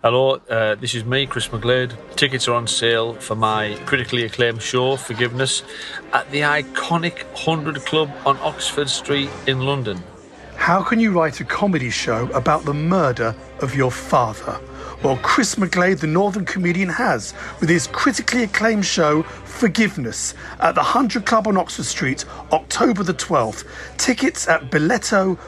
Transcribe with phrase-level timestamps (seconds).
[0.00, 1.92] Hello, uh, this is me, Chris McGlade.
[2.14, 5.64] Tickets are on sale for my critically acclaimed show, Forgiveness,
[6.12, 10.00] at the iconic 100 Club on Oxford Street in London.
[10.54, 14.60] How can you write a comedy show about the murder of your father?
[15.02, 20.80] Well, Chris McGlade, the Northern comedian, has with his critically acclaimed show Forgiveness at the
[20.80, 23.64] 100 Club on Oxford Street, October the 12th.
[23.96, 25.38] Tickets at billetto.co.uk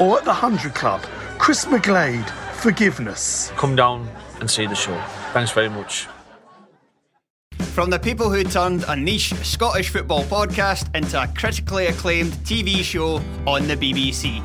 [0.00, 1.02] or at the 100 Club.
[1.38, 3.50] Chris McGlade, Forgiveness.
[3.56, 4.06] Come down
[4.40, 4.94] and see the show.
[5.32, 6.06] Thanks very much.
[7.72, 12.82] From the people who turned a niche Scottish football podcast into a critically acclaimed TV
[12.82, 14.44] show on the BBC.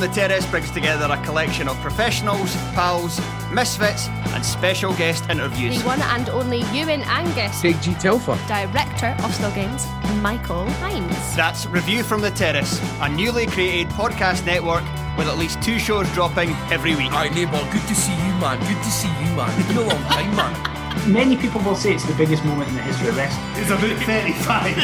[0.00, 3.20] the Terrace brings together a collection of professionals, pals,
[3.52, 5.78] misfits, and special guest interviews.
[5.78, 9.86] The one and only Ewan Angus, Big G Telfer, director of Still Games,
[10.22, 11.36] Michael Hines.
[11.36, 14.82] That's Review from the Terrace, a newly created podcast network
[15.18, 17.12] with at least two shows dropping every week.
[17.12, 18.58] Alright, neighbour, good to see you, man.
[18.60, 19.52] Good to see you, man.
[19.60, 21.06] It's been a long time, man.
[21.12, 23.44] Many people will say it's the biggest moment in the history of wrestling.
[23.56, 24.76] It's about 35.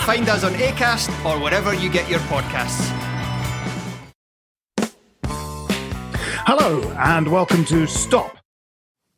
[0.06, 3.09] Find us on ACAST or wherever you get your podcasts.
[6.46, 8.38] Hello and welcome to Stop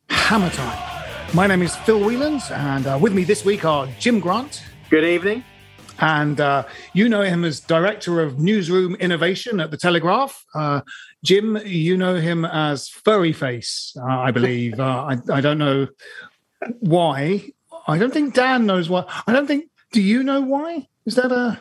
[0.09, 1.03] Hammer Time.
[1.33, 4.61] My name is Phil Whelans, and uh, with me this week are Jim Grant.
[4.89, 5.43] Good evening.
[5.99, 10.43] And uh, you know him as Director of Newsroom Innovation at The Telegraph.
[10.53, 10.81] Uh,
[11.23, 14.79] Jim, you know him as Furry Face, uh, I believe.
[14.79, 15.87] Uh, I, I don't know
[16.81, 17.49] why.
[17.87, 19.05] I don't think Dan knows why.
[19.25, 19.69] I don't think.
[19.93, 20.87] Do you know why?
[21.05, 21.59] Is that a.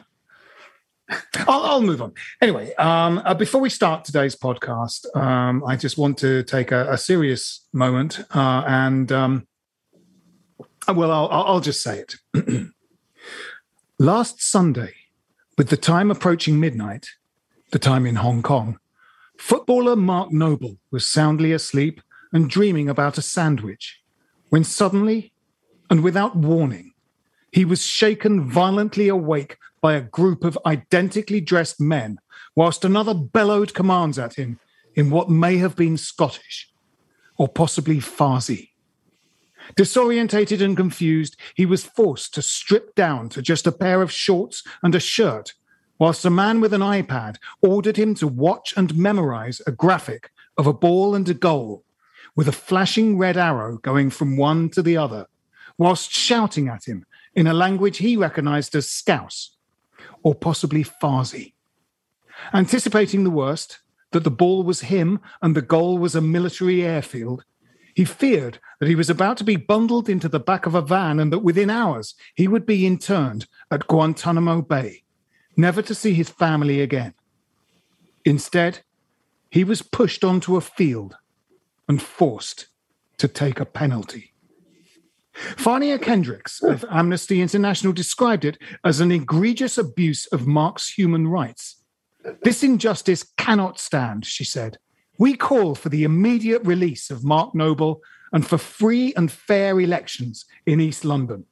[1.46, 2.12] I'll, I'll move on.
[2.40, 6.92] Anyway, um, uh, before we start today's podcast, um, I just want to take a,
[6.92, 9.46] a serious moment uh, and, um,
[10.88, 12.14] well, I'll, I'll just say it.
[13.98, 14.94] Last Sunday,
[15.56, 17.06] with the time approaching midnight,
[17.70, 18.78] the time in Hong Kong,
[19.38, 22.00] footballer Mark Noble was soundly asleep
[22.32, 24.00] and dreaming about a sandwich
[24.48, 25.32] when suddenly,
[25.88, 26.92] and without warning,
[27.52, 32.18] he was shaken violently awake by a group of identically dressed men,
[32.56, 34.58] whilst another bellowed commands at him
[34.94, 36.70] in what may have been Scottish
[37.36, 38.70] or possibly Farsi.
[39.76, 44.62] Disorientated and confused, he was forced to strip down to just a pair of shorts
[44.82, 45.54] and a shirt,
[45.98, 50.66] whilst a man with an iPad ordered him to watch and memorize a graphic of
[50.66, 51.84] a ball and a goal,
[52.36, 55.26] with a flashing red arrow going from one to the other,
[55.78, 57.04] whilst shouting at him
[57.34, 59.51] in a language he recognized as Scouse,
[60.22, 61.52] or possibly Farsi.
[62.52, 63.78] Anticipating the worst,
[64.12, 67.44] that the ball was him and the goal was a military airfield,
[67.94, 71.18] he feared that he was about to be bundled into the back of a van
[71.18, 75.02] and that within hours he would be interned at Guantanamo Bay,
[75.56, 77.14] never to see his family again.
[78.24, 78.80] Instead,
[79.50, 81.16] he was pushed onto a field
[81.88, 82.68] and forced
[83.18, 84.31] to take a penalty.
[85.34, 91.82] Fania Kendricks of Amnesty International described it as an egregious abuse of Mark's human rights.
[92.42, 94.78] This injustice cannot stand, she said.
[95.18, 98.00] We call for the immediate release of Mark Noble
[98.32, 101.44] and for free and fair elections in East London.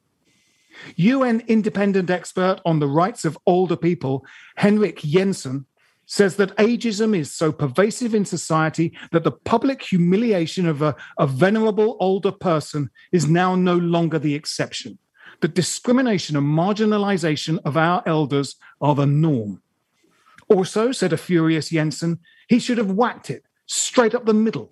[0.95, 4.25] UN independent expert on the rights of older people,
[4.55, 5.65] Henrik Jensen,
[6.11, 11.25] says that ageism is so pervasive in society that the public humiliation of a, a
[11.25, 14.99] venerable older person is now no longer the exception.
[15.39, 19.61] The discrimination and marginalization of our elders are the norm.
[20.49, 22.19] Also, said a furious Jensen,
[22.49, 24.69] he should have whacked it straight up the middle,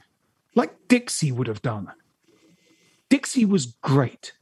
[0.56, 1.88] like Dixie would have done.
[3.10, 4.34] Dixie was great.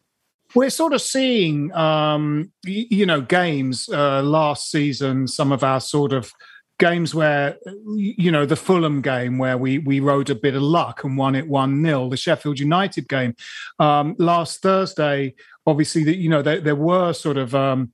[0.55, 6.11] We're sort of seeing, um, you know, games uh, last season, some of our sort
[6.11, 6.33] of
[6.79, 7.57] games where
[7.95, 11.35] you know the Fulham game where we we rode a bit of luck and won
[11.35, 13.35] it one 0 the Sheffield United game
[13.79, 15.35] um, last Thursday.
[15.65, 17.91] Obviously, that you know there, there were sort of um,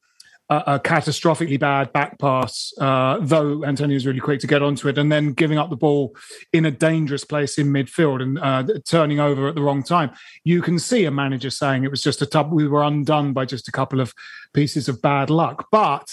[0.50, 4.88] a, a, catastrophically bad back pass, uh, though Antonio was really quick to get onto
[4.88, 6.16] it, and then giving up the ball
[6.52, 10.12] in a dangerous place in midfield and uh, turning over at the wrong time.
[10.44, 12.48] You can see a manager saying it was just a tough.
[12.52, 14.14] We were undone by just a couple of
[14.54, 16.12] pieces of bad luck, but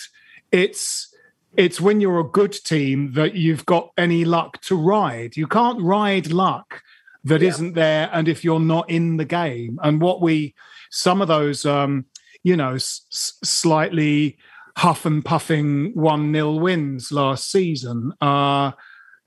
[0.52, 1.09] it's
[1.56, 5.36] it's when you're a good team that you've got any luck to ride.
[5.36, 6.82] You can't ride luck
[7.24, 7.50] that yeah.
[7.50, 10.54] not there, and if you're not in the game, and what we
[10.90, 12.06] some of those, um,
[12.42, 14.38] you know, s- slightly
[14.76, 18.12] huff and puffing one nil wins last season.
[18.20, 18.72] Uh,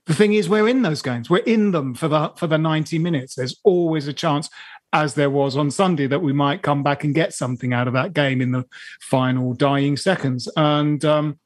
[0.06, 1.30] the thing is, we're in those games.
[1.30, 3.34] We're in them for the for the ninety minutes.
[3.34, 4.50] There's always a chance,
[4.92, 7.94] as there was on Sunday, that we might come back and get something out of
[7.94, 8.64] that game in the
[9.00, 10.48] final dying seconds.
[10.56, 11.38] And um,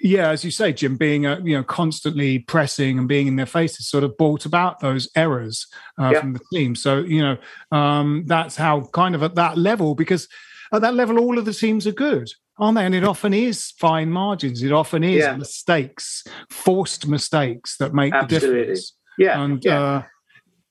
[0.00, 3.46] yeah, as you say, Jim, being a, you know constantly pressing and being in their
[3.46, 5.66] faces sort of brought about those errors
[5.98, 6.20] uh, yeah.
[6.20, 6.74] from the team.
[6.74, 7.36] So you know
[7.72, 10.28] um, that's how kind of at that level because
[10.72, 12.84] at that level all of the teams are good, aren't they?
[12.84, 14.62] And it often is fine margins.
[14.62, 15.36] It often is yeah.
[15.36, 18.48] mistakes, forced mistakes that make Absolutely.
[18.48, 18.96] the difference.
[19.18, 19.80] Yeah, and yeah.
[19.80, 20.02] Uh,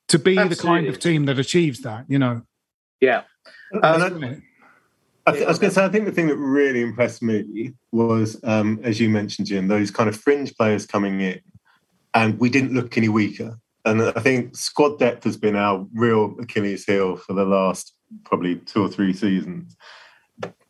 [0.10, 0.56] to be Absolutely.
[0.56, 2.42] the kind of team that achieves that, you know.
[3.00, 3.22] Yeah.
[3.82, 4.42] Um,
[5.30, 7.74] I, th- I, was going to say, I think the thing that really impressed me
[7.92, 11.40] was, um, as you mentioned, Jim, those kind of fringe players coming in,
[12.14, 13.60] and we didn't look any weaker.
[13.86, 17.94] And I think squad depth has been our real Achilles heel for the last
[18.24, 19.76] probably two or three seasons.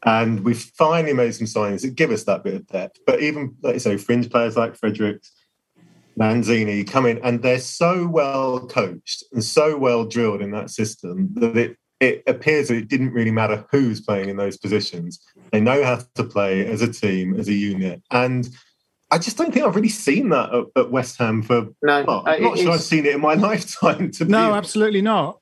[0.05, 2.99] And we've finally made some signings that give us that bit of depth.
[3.05, 5.31] But even, like you say, fringe players like Fredericks,
[6.19, 11.29] Lanzini come in, and they're so well coached and so well drilled in that system
[11.35, 15.19] that it it appears that it didn't really matter who's playing in those positions.
[15.51, 18.01] They know how to play as a team, as a unit.
[18.11, 18.49] And
[19.11, 21.67] I just don't think I've really seen that at, at West Ham for.
[21.81, 24.11] No, well, I'm not sure I've seen it in my lifetime.
[24.11, 25.39] To no, absolutely not.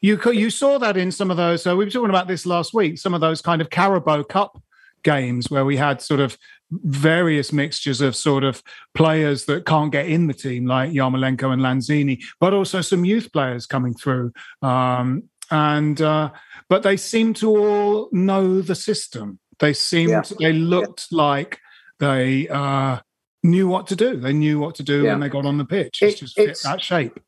[0.00, 1.62] You you saw that in some of those.
[1.62, 2.98] So we were talking about this last week.
[2.98, 4.62] Some of those kind of Carabao Cup
[5.02, 6.36] games where we had sort of
[6.70, 8.62] various mixtures of sort of
[8.94, 13.32] players that can't get in the team, like Yarmolenko and Lanzini, but also some youth
[13.32, 14.32] players coming through.
[14.62, 16.30] Um, and uh,
[16.68, 19.38] but they seem to all know the system.
[19.58, 20.22] They seemed yeah.
[20.38, 21.16] they looked yeah.
[21.16, 21.60] like
[21.98, 23.00] they uh,
[23.42, 24.16] knew what to do.
[24.16, 25.12] They knew what to do yeah.
[25.12, 26.02] when they got on the pitch.
[26.02, 27.20] It, it's just it's, that shape.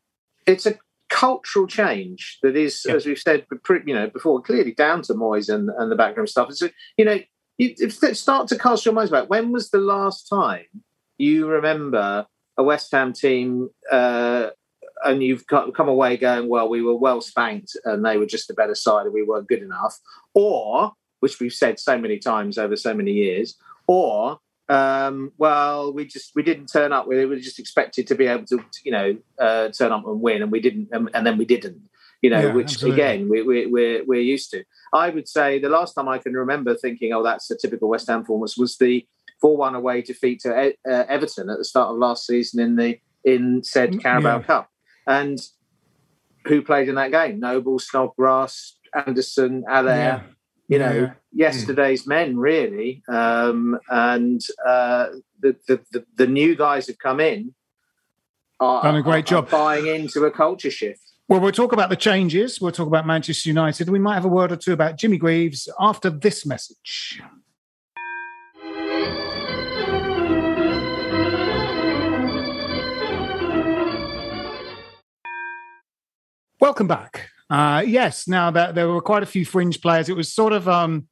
[0.47, 0.79] It's a
[1.09, 3.47] cultural change that is, as we've said,
[3.87, 6.51] you know, before, clearly down to Moyes and, and the background stuff.
[6.51, 6.63] It's
[6.97, 7.19] you know,
[7.57, 9.29] you start to cast your minds back.
[9.31, 10.67] When was the last time
[11.19, 12.27] you remember
[12.57, 14.51] a West Ham team uh,
[15.05, 18.55] and you've come away going, well, we were well spanked and they were just a
[18.55, 19.99] better side and we weren't good enough,
[20.35, 24.39] or which we've said so many times over so many years, or
[24.69, 27.07] um, well, we just we didn't turn up.
[27.07, 30.43] We were just expected to be able to, you know, uh, turn up and win,
[30.43, 31.81] and we didn't, and, and then we didn't.
[32.21, 33.01] You know, yeah, which absolutely.
[33.01, 34.65] again we, we, we're we're used to.
[34.93, 38.09] I would say the last time I can remember thinking, oh, that's a typical West
[38.09, 39.07] Ham performance was the
[39.41, 43.63] four-one away defeat to uh, Everton at the start of last season in the in
[43.63, 44.43] said mm, Carabao yeah.
[44.43, 44.71] Cup.
[45.09, 45.41] And
[46.47, 47.41] who played in that game?
[47.41, 49.91] Noble, Snodgrass, Anderson, Haller.
[49.91, 50.23] Yeah.
[50.69, 51.13] You know, yeah.
[51.33, 52.09] yesterday's mm.
[52.09, 55.07] men really, um, and uh,
[55.41, 57.55] the, the, the the new guys have come in.
[58.61, 61.01] Are, done a great are, job are buying into a culture shift.
[61.27, 62.61] Well, we'll talk about the changes.
[62.61, 63.89] We'll talk about Manchester United.
[63.89, 67.23] We might have a word or two about Jimmy Greaves after this message.
[76.69, 77.31] Welcome back.
[77.49, 80.69] Uh, yes, now that there were quite a few fringe players, it was sort of
[80.69, 81.09] um,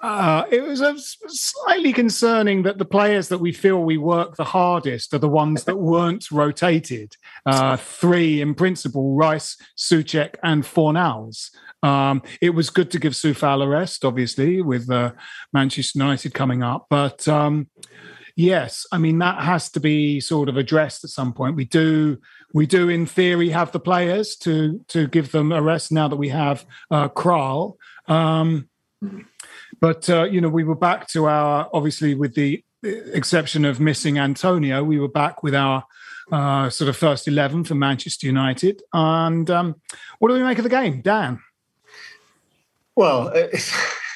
[0.00, 0.94] Uh, it was a
[1.26, 5.64] slightly concerning that the players that we feel we work the hardest are the ones
[5.64, 7.16] that weren't rotated.
[7.44, 11.50] Uh, three in principle: Rice, Soucek, and Fornals.
[11.82, 15.12] Um, it was good to give Coufal a rest, obviously, with uh,
[15.52, 16.86] Manchester United coming up.
[16.88, 17.68] But um,
[18.36, 21.56] yes, I mean that has to be sort of addressed at some point.
[21.56, 22.18] We do,
[22.54, 26.16] we do, in theory, have the players to to give them a rest now that
[26.16, 27.76] we have uh, Kral.
[28.06, 28.68] Um,
[29.80, 34.18] but uh, you know, we were back to our obviously with the exception of missing
[34.18, 35.84] Antonio, we were back with our
[36.30, 38.82] uh, sort of first eleven for Manchester United.
[38.92, 39.80] And um,
[40.18, 41.40] what do we make of the game, Dan?
[42.96, 43.32] Well,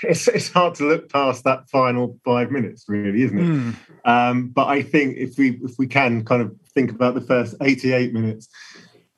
[0.03, 3.43] it's, it's, hard to look past that final five minutes, really, isn't it?
[3.43, 3.75] Mm.
[4.05, 7.55] Um, but I think if we if we can kind of think about the first
[7.63, 8.49] eighty eight minutes,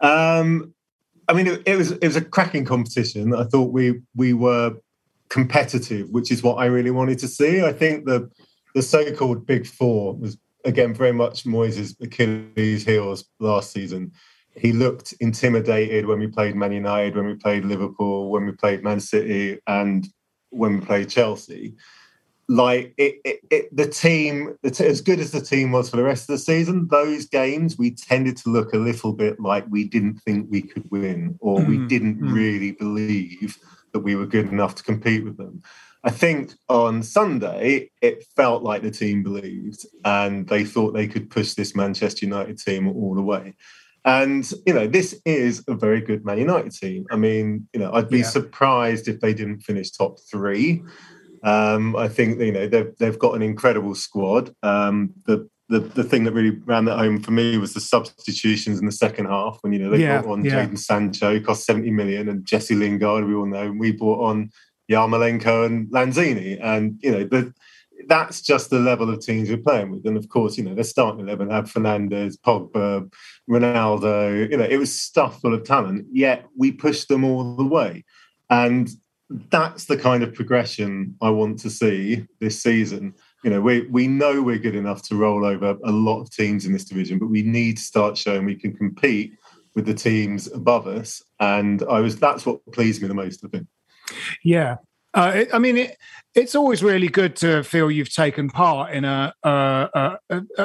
[0.01, 0.75] um,
[1.29, 3.35] I mean, it, it was it was a cracking competition.
[3.35, 4.77] I thought we we were
[5.29, 7.63] competitive, which is what I really wanted to see.
[7.63, 8.31] I think the
[8.75, 14.13] the so-called big four was again very much Moyes' Achilles' heels last season.
[14.57, 18.85] He looked intimidated when we played Man United, when we played Liverpool, when we played
[18.85, 20.07] Man City, and
[20.55, 21.75] when we played Chelsea.
[22.47, 26.25] Like it, it, it the team, as good as the team was for the rest
[26.25, 30.19] of the season, those games we tended to look a little bit like we didn't
[30.21, 32.33] think we could win, or mm, we didn't mm.
[32.33, 33.57] really believe
[33.95, 35.63] that we were good enough to compete with them.
[36.05, 41.31] I think on Sunday, it felt like the team believed and they thought they could
[41.31, 43.55] push this Manchester United team all the way.
[44.05, 47.07] And, you know, this is a very good Man United team.
[47.11, 48.25] I mean, you know, I'd be yeah.
[48.25, 50.83] surprised if they didn't finish top three.
[51.43, 54.55] Um, I think, you know, they've, they've got an incredible squad.
[54.63, 58.79] Um, the the, the thing that really ran that home for me was the substitutions
[58.79, 60.67] in the second half when you know they yeah, brought on yeah.
[60.67, 64.51] Jadon Sancho, cost 70 million, and Jesse Lingard, we all know, and we brought on
[64.91, 66.59] Yarmolenko and Lanzini.
[66.63, 67.55] And you know, the,
[68.09, 70.07] that's just the level of teams we're playing with.
[70.07, 73.13] And of course, you know, they're starting eleven had Fernandes, Pogba,
[73.49, 77.65] Ronaldo, you know, it was stuffed full of talent, yet we pushed them all the
[77.65, 78.05] way.
[78.51, 78.91] And
[79.51, 84.09] that's the kind of progression I want to see this season you know, we we
[84.09, 87.27] know we're good enough to roll over a lot of teams in this division, but
[87.27, 89.35] we need to start showing we can compete
[89.75, 91.23] with the teams above us.
[91.39, 93.45] And I was that's what pleased me the most.
[93.45, 93.67] I think.
[94.43, 94.77] Yeah,
[95.15, 95.97] uh, it, I mean, it,
[96.35, 99.33] it's always really good to feel you've taken part in a,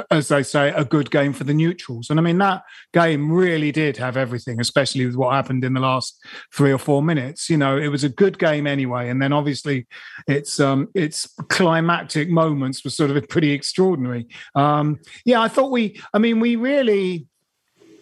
[0.10, 2.10] as they say, a good game for the neutrals.
[2.10, 5.80] And I mean, that game really did have everything, especially with what happened in the
[5.80, 6.20] last
[6.52, 7.50] three or four minutes.
[7.52, 9.10] You know, it was a good game anyway.
[9.10, 9.86] And then obviously,
[10.28, 14.28] its um, its climactic moments were sort of pretty extraordinary.
[14.56, 16.02] Um, yeah, I thought we.
[16.14, 17.28] I mean, we really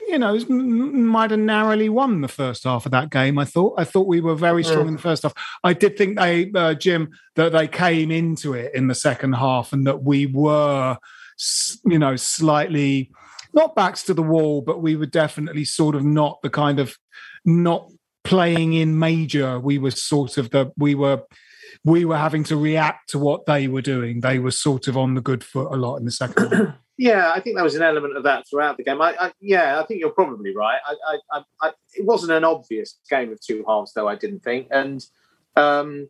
[0.07, 3.37] you know, might have narrowly won the first half of that game.
[3.37, 3.75] I thought.
[3.77, 5.33] I thought we were very strong in the first half.
[5.63, 9.73] I did think they, uh, Jim, that they came into it in the second half,
[9.73, 10.97] and that we were,
[11.85, 13.11] you know, slightly
[13.53, 16.95] not backs to the wall, but we were definitely sort of not the kind of
[17.43, 17.89] not
[18.23, 19.59] playing in major.
[19.59, 21.23] We were sort of the we were
[21.83, 24.21] we were having to react to what they were doing.
[24.21, 26.73] They were sort of on the good foot a lot in the second.
[26.97, 29.01] Yeah, I think there was an element of that throughout the game.
[29.01, 30.79] I, I yeah, I think you're probably right.
[30.85, 34.07] I, I, I, it wasn't an obvious game of two halves, though.
[34.07, 35.05] I didn't think, and
[35.55, 36.09] um,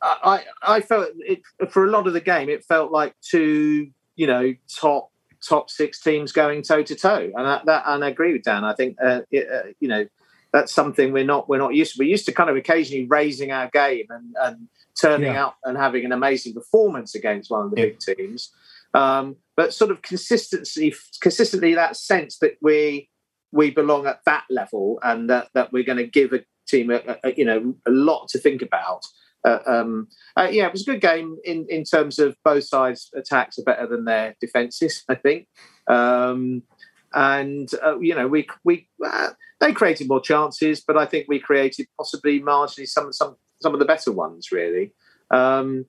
[0.00, 2.48] I, I felt it for a lot of the game.
[2.48, 5.10] It felt like two, you know, top
[5.46, 8.64] top six teams going toe to toe, and that, that, and I agree with Dan.
[8.64, 10.06] I think uh, it, uh, you know
[10.52, 11.98] that's something we're not we're not used to.
[12.00, 14.68] We're used to kind of occasionally raising our game and, and
[15.00, 15.46] turning yeah.
[15.46, 17.86] out and having an amazing performance against one of the yeah.
[17.86, 18.52] big teams.
[18.94, 23.08] Um, but sort of consistency, consistently that sense that we
[23.52, 27.00] we belong at that level and that, that we're going to give a team a,
[27.24, 29.02] a, you know a lot to think about.
[29.44, 33.10] Uh, um, uh, yeah, it was a good game in, in terms of both sides'
[33.14, 35.04] attacks are better than their defences.
[35.08, 35.46] I think,
[35.86, 36.62] um,
[37.14, 41.38] and uh, you know we we uh, they created more chances, but I think we
[41.38, 44.92] created possibly marginally some some some of the better ones really.
[45.30, 45.86] Um,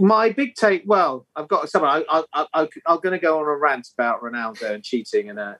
[0.00, 0.82] my big take.
[0.86, 1.84] Well, I've got some.
[1.84, 5.38] I, I, I, I'm going to go on a rant about Ronaldo and cheating in
[5.38, 5.58] a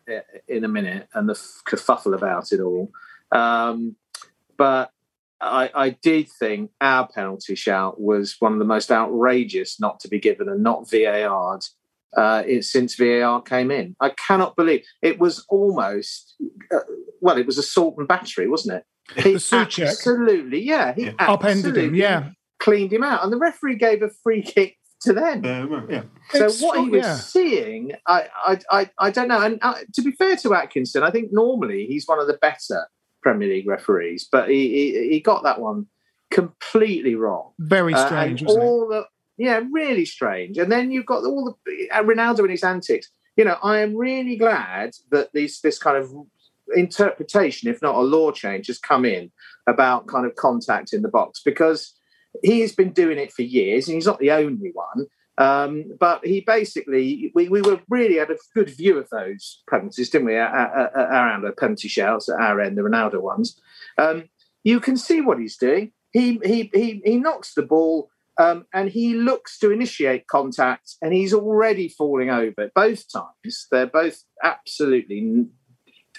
[0.49, 1.35] in a minute and the
[1.69, 2.91] kerfuffle about it all.
[3.33, 3.97] Um,
[4.57, 4.91] but
[5.41, 10.09] I, I did think our penalty shout was one of the most outrageous not to
[10.09, 11.65] be given and not VAR'd
[12.17, 13.97] uh, since VAR came in.
[14.01, 16.37] I cannot believe it was almost
[16.73, 16.81] uh,
[17.21, 18.85] well, it was assault and battery, wasn't it?
[19.23, 21.13] He absolutely, yeah, he yeah.
[21.21, 25.45] upended him, yeah cleaned him out, and the referee gave a free kick to them.
[25.91, 26.03] yeah.
[26.31, 27.17] So it's what he was yeah.
[27.17, 29.41] seeing, I, I, I, I, don't know.
[29.41, 32.87] And uh, to be fair to Atkinson, I think normally he's one of the better
[33.23, 35.87] Premier League referees, but he, he, he got that one.
[36.31, 37.53] completely wrong.
[37.59, 38.67] Very Uh, strange, and wasn't it?
[38.67, 39.07] all the
[39.39, 40.59] yeah, really strange.
[40.59, 43.11] And then you've got all the uh, Ronaldo and his antics.
[43.37, 46.11] You know, I am really glad that this this kind of
[46.75, 49.31] interpretation, if not a law change, has come in
[49.67, 51.95] about kind of contact in the box because
[52.43, 55.07] he has been doing it for years, and he's not the only one.
[55.39, 60.09] Um, but he basically, we, we were really had a good view of those penalties,
[60.09, 60.37] didn't we?
[60.37, 63.61] At, at around the penalty shouts at our end, the Ronaldo ones.
[63.99, 64.31] Um,
[64.65, 65.93] you can see what he's doing.
[66.13, 68.09] He he he, he knocks the ball.
[68.39, 73.67] Um, and he looks to initiate contact, and he's already falling over both times.
[73.71, 75.47] They're both absolutely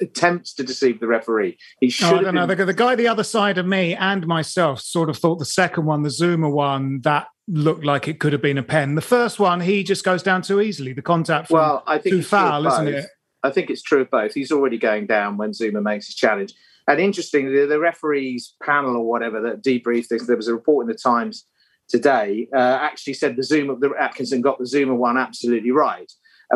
[0.01, 1.57] attempts to deceive the referee.
[1.79, 2.47] He should No, I don't know.
[2.47, 5.45] been The, the guy the other side of me and myself sort of thought the
[5.45, 8.95] second one, the Zouma one, that looked like it could have been a pen.
[8.95, 10.93] The first one, he just goes down too easily.
[10.93, 12.95] The contact from Well, I think too it's true of foul, isn't both.
[12.95, 13.09] it?
[13.43, 14.33] I think it's true of both.
[14.33, 16.53] He's already going down when Zouma makes his challenge.
[16.87, 20.87] And interestingly, the, referees panel or whatever that debriefed this, there was a report in
[20.87, 21.45] the Times
[21.89, 26.11] today, uh, actually said the Zouma, the Atkinson got the Zouma one absolutely right,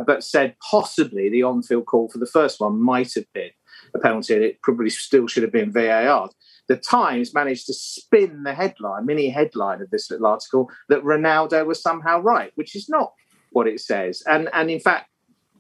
[0.06, 3.52] but said possibly the on-field call for the first one might have been
[3.94, 4.36] a penalty.
[4.36, 6.30] and It probably still should have been VAR.
[6.68, 11.66] The Times managed to spin the headline, mini headline of this little article, that Ronaldo
[11.66, 13.14] was somehow right, which is not
[13.52, 14.24] what it says.
[14.26, 15.10] And and in fact,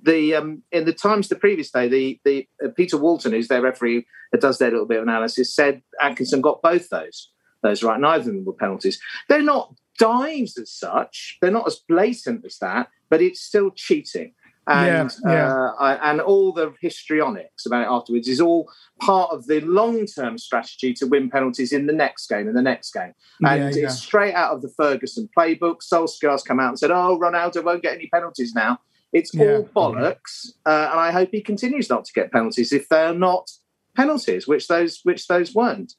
[0.03, 3.61] the um, in the Times the previous day, the the uh, Peter Walton, who's their
[3.61, 7.29] referee that does their little bit of analysis, said Atkinson got both those
[7.61, 7.99] those right.
[7.99, 8.99] Neither of them were penalties.
[9.29, 11.37] They're not dives as such.
[11.41, 14.33] They're not as blatant as that, but it's still cheating.
[14.67, 15.53] And Yeah, yeah.
[15.53, 20.05] Uh, I, and all the histrionics about it afterwards is all part of the long
[20.05, 23.13] term strategy to win penalties in the next game and the next game.
[23.41, 25.77] And Yeah, it's straight out of the Ferguson playbook.
[25.81, 28.79] Solskjaer's come out and said, "Oh, Ronaldo won't get any penalties now."
[29.13, 33.13] It's all bollocks, uh, and I hope he continues not to get penalties if they're
[33.13, 33.51] not
[33.95, 35.95] penalties, which those which those weren't.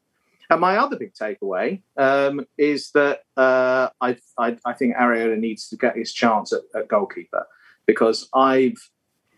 [0.53, 5.67] And my other big takeaway um, is that uh, I, I I think Areola needs
[5.71, 7.47] to get his chance at, at goalkeeper
[7.87, 8.77] because I've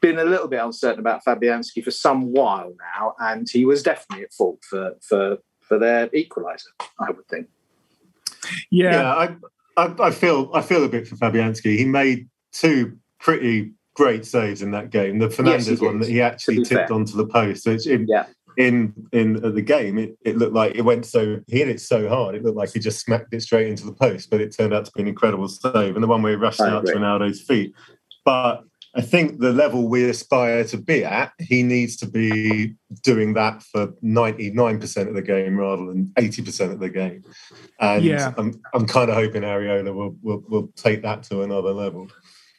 [0.00, 4.24] been a little bit uncertain about Fabianski for some while now, and he was definitely
[4.24, 6.72] at fault for for for their equaliser.
[6.98, 7.46] I would think.
[8.70, 9.14] Yeah.
[9.14, 9.36] I,
[9.76, 11.78] I, I feel I feel a bit for Fabianski.
[11.78, 15.20] He made two pretty great saves in that game.
[15.20, 16.92] The Fernandes Yes, one that he actually tipped fair.
[16.92, 17.66] onto the post.
[17.66, 18.26] Which in Yeah.
[18.56, 21.80] In in uh, the game, it, it looked like it went so he hit it
[21.80, 22.34] so hard.
[22.34, 24.84] It looked like he just smacked it straight into the post, but it turned out
[24.84, 25.94] to be an incredible save.
[25.94, 26.92] And the one where he rushed I out to.
[26.92, 27.74] Ronaldo's feet.
[28.24, 28.64] But
[28.96, 33.62] I think the level we aspire to be at, he needs to be doing that
[33.64, 37.24] for 99% of the game rather than 80% of the game.
[37.80, 38.32] And Yeah.
[38.38, 42.08] I'm, I'm kind of hoping Areola will, will, will take that to another level.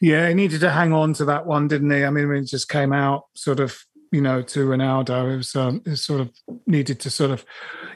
[0.01, 2.03] Yeah, he needed to hang on to that one, didn't he?
[2.03, 3.77] I mean, it just came out sort of,
[4.15, 6.31] you know, to Ronaldo, it was, um, it sort of
[6.65, 7.45] needed to sort of,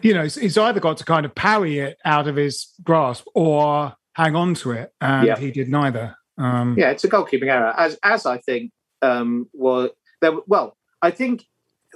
[0.01, 3.25] you know, he's, he's either got to kind of parry it out of his grasp
[3.33, 5.37] or hang on to it, and Yeah.
[5.37, 6.15] he did neither.
[6.37, 10.33] Um, Yeah, it's a goalkeeping error, as as I think um, was there.
[10.45, 11.45] Well, I think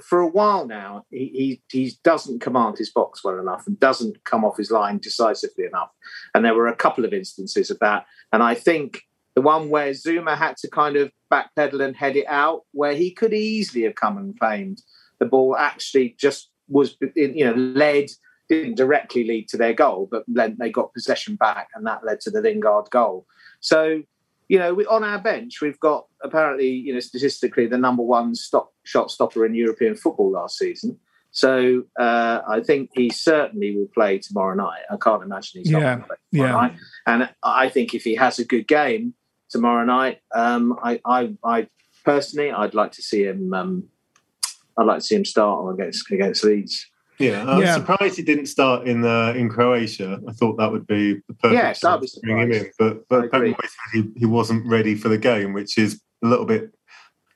[0.01, 4.23] for a while now he, he he doesn't command his box well enough and doesn't
[4.23, 5.91] come off his line decisively enough.
[6.33, 8.05] And there were a couple of instances of that.
[8.31, 9.01] And I think
[9.35, 13.11] the one where Zouma had to kind of backpedal and head it out, where he
[13.11, 14.81] could easily have come and claimed
[15.19, 18.09] the ball, actually just was you know led.
[18.49, 22.19] Didn't directly lead to their goal, but then they got possession back, and that led
[22.21, 23.25] to the Lingard goal.
[23.61, 24.03] So
[24.49, 28.35] you know, we, on our bench, we've got apparently, you know, statistically the number one
[28.35, 30.99] stop shot stopper in European football last season.
[31.31, 34.81] So uh, I think he certainly will play tomorrow night.
[34.91, 36.67] I can't imagine he's not Yeah, going to play tomorrow yeah.
[36.67, 36.75] night.
[37.07, 39.15] And I think if he has a good game
[39.53, 41.67] tomorrow night, um, I, I, I
[42.03, 43.53] personally, I'd like to see him.
[43.53, 43.83] Um,
[44.77, 46.85] I'd like to see him start against against Leeds.
[47.19, 47.75] Yeah, I'm Yeah.
[47.75, 50.19] surprised he didn't start in uh, in Croatia.
[50.27, 52.71] I thought that would be the perfect yeah, I'd time to bring him in.
[52.79, 56.45] But but Pep said he, he wasn't ready for the game, which is a little
[56.45, 56.71] bit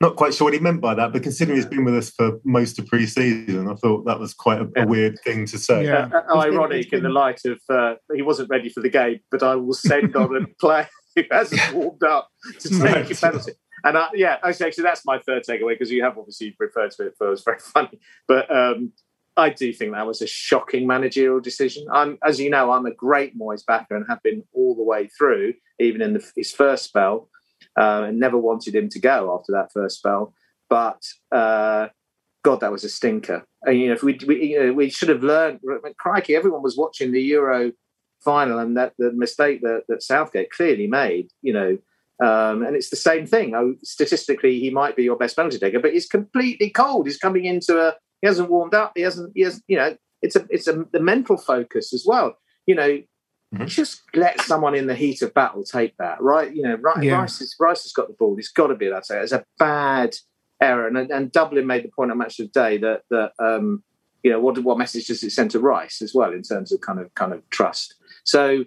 [0.00, 1.12] not quite sure what he meant by that.
[1.12, 4.60] But considering he's been with us for most of pre-season, I thought that was quite
[4.60, 5.84] a, a weird thing to say.
[5.86, 6.08] Yeah.
[6.12, 9.18] Uh, He's been- ironic in the light of uh, he wasn't ready for the game,
[9.30, 10.88] but I will send on a player
[11.30, 12.28] who hasn't warmed up
[12.60, 13.10] to take Right.
[13.10, 13.52] a penalty.
[13.84, 17.06] And I, yeah, actually, actually, that's my third takeaway because you have obviously referred to
[17.06, 18.92] it for it's very funny, but um,
[19.36, 21.86] I do think that was a shocking managerial decision.
[21.92, 25.08] I'm, as you know, I'm a great Moyes backer and have been all the way
[25.16, 27.28] through, even in the, his first spell,
[27.80, 30.34] uh, and never wanted him to go after that first spell.
[30.68, 31.00] But
[31.30, 31.88] uh,
[32.42, 33.44] God, that was a stinker.
[33.62, 35.60] And, you know, if we we, you know, we should have learned.
[35.98, 37.70] Crikey, everyone was watching the Euro
[38.20, 41.28] final, and that the mistake that, that Southgate clearly made.
[41.42, 41.78] You know,
[42.24, 43.54] um, and it's the same thing.
[43.54, 47.06] Oh, statistically, he might be your best penalty taker, but he's completely cold.
[47.06, 47.94] He's coming into a.
[48.20, 48.92] He hasn't warmed up.
[48.96, 49.32] He hasn't.
[49.34, 49.62] He has.
[49.68, 50.46] You know, it's a.
[50.50, 52.36] It's a the mental focus as well.
[52.66, 53.02] you know,
[53.54, 53.66] mm-hmm.
[53.66, 56.54] just let someone in the heat of battle take that, right?
[56.54, 57.20] You know, right, yeah.
[57.20, 58.36] Rice, is, Rice has got the ball.
[58.36, 60.14] He's got to be allowed to say It's a bad
[60.60, 60.86] error.
[60.86, 63.82] And, and Dublin made the point on Match of the Day that, that um,
[64.22, 66.80] you know, what, what message does it send to Rice as well in terms of
[66.80, 67.94] kind of kind of trust?
[68.28, 68.64] So,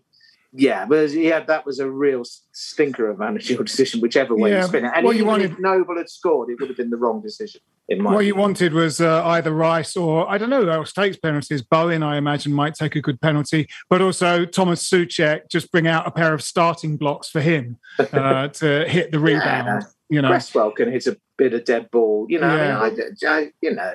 [0.54, 4.68] yeah, but yeah, that was a real stinker of managerial decision, whichever way yeah, you
[4.68, 4.92] spin it.
[4.94, 7.62] And even wanted, if Noble had scored, it would have been the wrong decision.
[7.88, 8.36] In my what opinion.
[8.36, 11.62] you wanted was uh, either Rice or I don't know who else takes penalties.
[11.62, 16.08] Bowen, I imagine, might take a good penalty, but also Thomas Soucek just bring out
[16.08, 19.68] a pair of starting blocks for him uh, to hit the rebound.
[19.68, 19.82] Yeah.
[20.10, 22.26] You know, Cresswell can hit a bit of dead ball.
[22.30, 22.80] You know, yeah.
[22.80, 23.94] I mean, I, I, you know.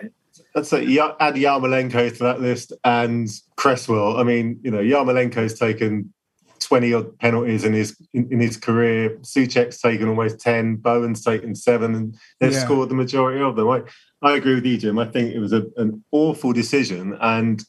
[0.56, 0.82] Let's say
[1.20, 4.16] add Yarmolenko to that list and Cresswell.
[4.16, 6.14] I mean, you know, Yarmolenko's taken
[6.60, 9.18] 20 odd penalties in his in, in, his career.
[9.18, 12.64] Soucek's taken almost 10, Bowen's taken seven, and they've yeah.
[12.64, 13.68] scored the majority of them.
[13.68, 13.82] I,
[14.22, 14.98] I agree with you, Jim.
[14.98, 17.18] I think it was a, an awful decision.
[17.20, 17.62] And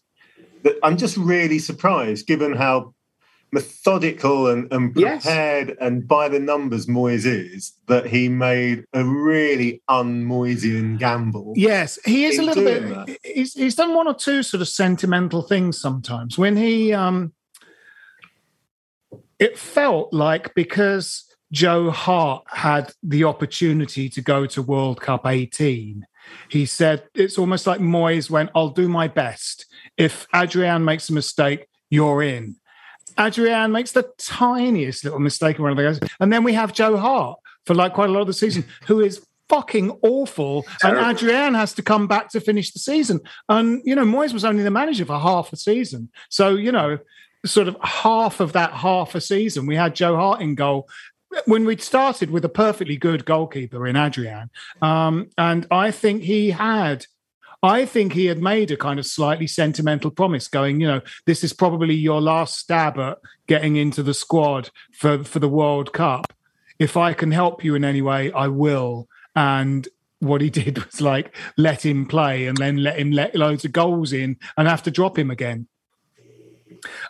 [0.82, 2.94] I'm just really surprised given how
[3.52, 5.78] methodical and, and prepared yes.
[5.80, 11.54] and by the numbers Moyes is that he made a really un-Moyesian gamble.
[11.56, 13.20] Yes, he is a little bit.
[13.24, 16.38] He's, he's done one or two sort of sentimental things sometimes.
[16.38, 17.34] When he um,
[19.40, 26.06] it felt like because Joe Hart had the opportunity to go to World Cup 18,
[26.50, 29.66] he said it's almost like Moyes went, I'll do my best.
[29.96, 32.58] If Adrian makes a mistake, you're in.
[33.20, 36.00] Adrian makes the tiniest little mistake in one of those.
[36.20, 39.02] And then we have Joe Hart for like quite a lot of the season, who
[39.02, 40.64] is fucking awful.
[40.80, 41.04] Terrible.
[41.04, 43.22] And Adrian has to come back to finish the season.
[43.50, 46.10] And, you know, Moyes was only the manager for half a season.
[46.30, 47.00] So, you know,
[47.46, 50.88] sort of half of that half a season, we had Joe Hart in goal
[51.46, 54.50] when we'd started with a perfectly good goalkeeper in Adrian.
[54.82, 57.06] Um, and I think he had.
[57.64, 61.44] I think he had made a kind of slightly sentimental promise, going, you know, this
[61.44, 63.18] is probably your last stab at
[63.48, 66.34] getting into the squad for, for the World Cup.
[66.78, 69.08] If I can help you in any way, I will.
[69.36, 69.88] And
[70.20, 73.72] what he did was like let him play and then let him let loads of
[73.72, 75.68] goals in and have to drop him again.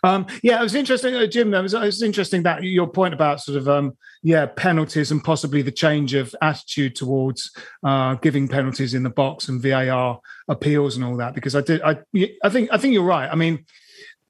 [0.04, 1.54] Um, yeah, it was interesting, uh, Jim.
[1.54, 5.24] It was, it was, interesting that your point about sort of um, yeah penalties and
[5.24, 7.52] possibly the change of attitude towards
[7.84, 11.34] uh, giving penalties in the box and VAR appeals and all that.
[11.34, 11.98] Because I did, I,
[12.44, 13.30] I think, I think you're right.
[13.30, 13.66] I mean,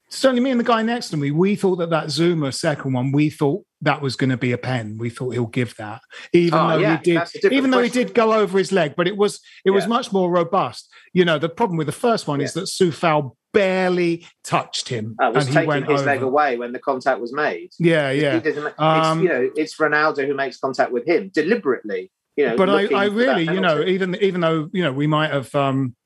[0.08, 3.12] certainly me and the guy next to me, we thought that that Zouma second one,
[3.12, 4.98] we thought that was going to be a pen.
[4.98, 6.00] We thought he'll give that,
[6.32, 7.98] even oh, though yeah, he did, even though question.
[7.98, 9.72] he did go over his leg, but it was it yeah.
[9.72, 10.90] was much more robust.
[11.12, 12.46] You know, the problem with the first one yeah.
[12.46, 15.16] is that Coufal barely touched him.
[15.20, 16.04] I was taking his over.
[16.04, 17.70] leg away when the contact was made.
[17.78, 18.40] Yeah, yeah.
[18.78, 22.10] Um, you know, it's Ronaldo who makes contact with him deliberately.
[22.36, 25.30] You know, but I, I really, you know, even even though you know we might
[25.30, 25.96] have um,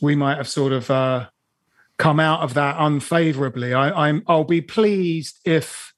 [0.00, 1.28] we might have sort of uh,
[1.98, 3.74] come out of that unfavorably.
[3.74, 5.92] I, I'm I'll be pleased if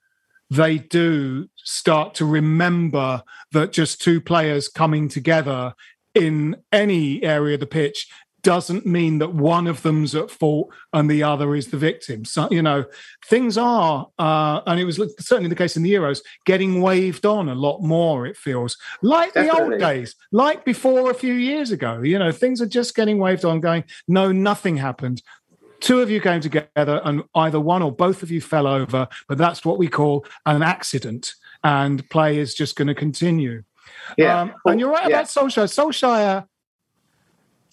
[0.50, 5.74] they do start to remember that just two players coming together
[6.14, 8.08] in any area of the pitch
[8.44, 12.24] doesn't mean that one of them's at fault and the other is the victim.
[12.24, 12.84] So, you know,
[13.26, 17.48] things are, uh, and it was certainly the case in the Euros, getting waved on
[17.48, 18.76] a lot more, it feels.
[19.02, 19.58] Like Definitely.
[19.58, 22.02] the old days, like before a few years ago.
[22.02, 25.22] You know, things are just getting waved on, going, no, nothing happened.
[25.80, 29.38] Two of you came together and either one or both of you fell over, but
[29.38, 31.32] that's what we call an accident.
[31.64, 33.64] And play is just going to continue.
[34.18, 34.42] Yeah.
[34.42, 35.20] Um, and you're right yeah.
[35.20, 35.64] about Solskjaer.
[35.64, 36.46] Solskjaer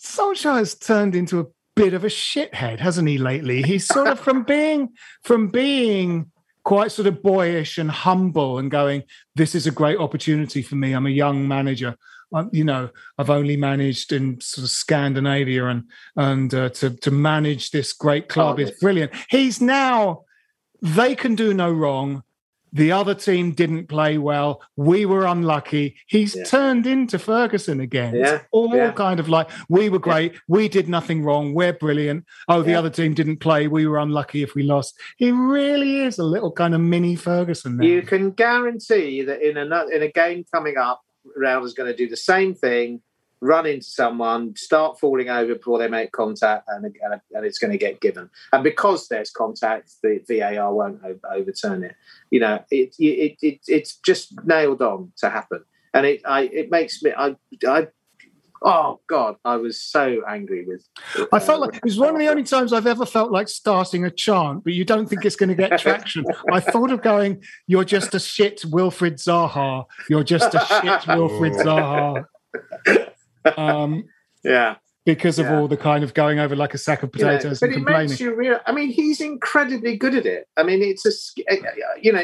[0.01, 3.17] Solskjaer has turned into a bit of a shithead, hasn't he?
[3.17, 4.89] Lately, he's sort of from being
[5.23, 6.31] from being
[6.63, 9.03] quite sort of boyish and humble and going,
[9.35, 10.93] "This is a great opportunity for me.
[10.93, 11.95] I'm a young manager.
[12.33, 15.83] Um, you know, I've only managed in sort of Scandinavia, and
[16.15, 20.25] and uh, to to manage this great club oh, is brilliant." He's now
[20.81, 22.23] they can do no wrong
[22.73, 24.61] the other team didn't play well.
[24.75, 25.97] We were unlucky.
[26.07, 26.43] He's yeah.
[26.45, 28.15] turned into Ferguson again.
[28.15, 28.35] Yeah.
[28.35, 28.91] It's all yeah.
[28.91, 30.35] kind of like we were great.
[30.47, 31.53] We did nothing wrong.
[31.53, 32.25] We're brilliant.
[32.47, 33.67] Oh, the other team didn't play.
[33.67, 34.97] We were unlucky if we lost.
[35.17, 37.77] He really is a little kind of mini Ferguson.
[37.77, 37.85] Now.
[37.85, 42.07] You can guarantee that in a in a game coming up, is going to do
[42.07, 43.01] the same thing
[43.41, 47.71] run into someone, start falling over before they make contact, and, and, and it's going
[47.71, 48.29] to get given.
[48.53, 51.95] And because there's contact, the VAR won't overturn it.
[52.29, 55.63] You know, it, it, it, it's just nailed on to happen.
[55.93, 57.35] And it I, it makes me I
[57.67, 57.87] I
[58.63, 62.19] oh god i was so angry with uh, i felt like it was one of
[62.19, 65.35] the only times i've ever felt like starting a chant but you don't think it's
[65.35, 70.23] going to get traction i thought of going you're just a shit wilfried zaha you're
[70.23, 72.23] just a shit wilfried zaha
[73.57, 74.03] um,
[74.43, 74.75] yeah.
[75.05, 75.57] because of Yeah.
[75.59, 78.09] all the kind of going over like a sack of potatoes but and it complaining.
[78.09, 78.59] makes you real.
[78.65, 80.47] I mean, he's incredibly good at it.
[80.57, 81.55] I mean, it's a sk- uh,
[82.01, 82.23] you know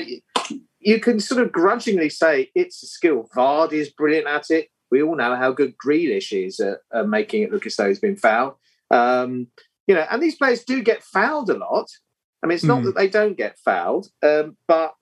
[0.79, 3.27] you can sort of grudgingly say it's a skill.
[3.35, 4.69] Vard is brilliant at it.
[4.91, 7.99] We all know how good Grealish is at, at making it look as though he's
[7.99, 8.53] been fouled.
[8.89, 9.47] Um,
[9.87, 11.89] you know, and these players do get fouled a lot.
[12.43, 12.85] I mean, it's not Mm.
[12.85, 14.93] that they don't get fouled, um, but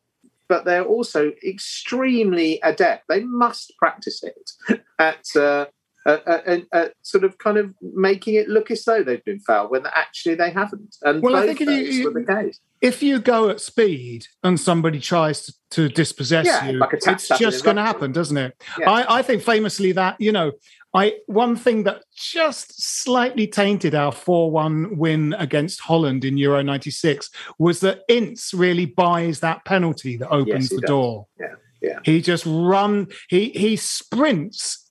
[0.47, 3.03] but they're also extremely adept.
[3.09, 5.25] They must practice it at.
[5.35, 5.65] Uh,
[6.05, 9.39] uh, uh, and uh, sort of kind of making it look as though they've been
[9.39, 10.95] fouled when actually they haven't.
[11.01, 12.59] And Well, I think if you- you- were the case.
[12.81, 17.27] if you go at speed and somebody tries to, to dispossess Yeah, you, like it's
[17.39, 18.53] just going to happen, doesn't it?
[18.79, 18.89] Yeah.
[18.91, 20.51] I, I think famously that you know,
[20.93, 27.29] I one thing that just slightly tainted our four-one win against Holland in Euro '96
[27.59, 30.87] was that Ince really buys that penalty that opens Yes, the does.
[30.89, 31.27] door.
[31.39, 31.99] Yeah, yeah.
[32.03, 33.07] He just run.
[33.27, 34.84] He he sprints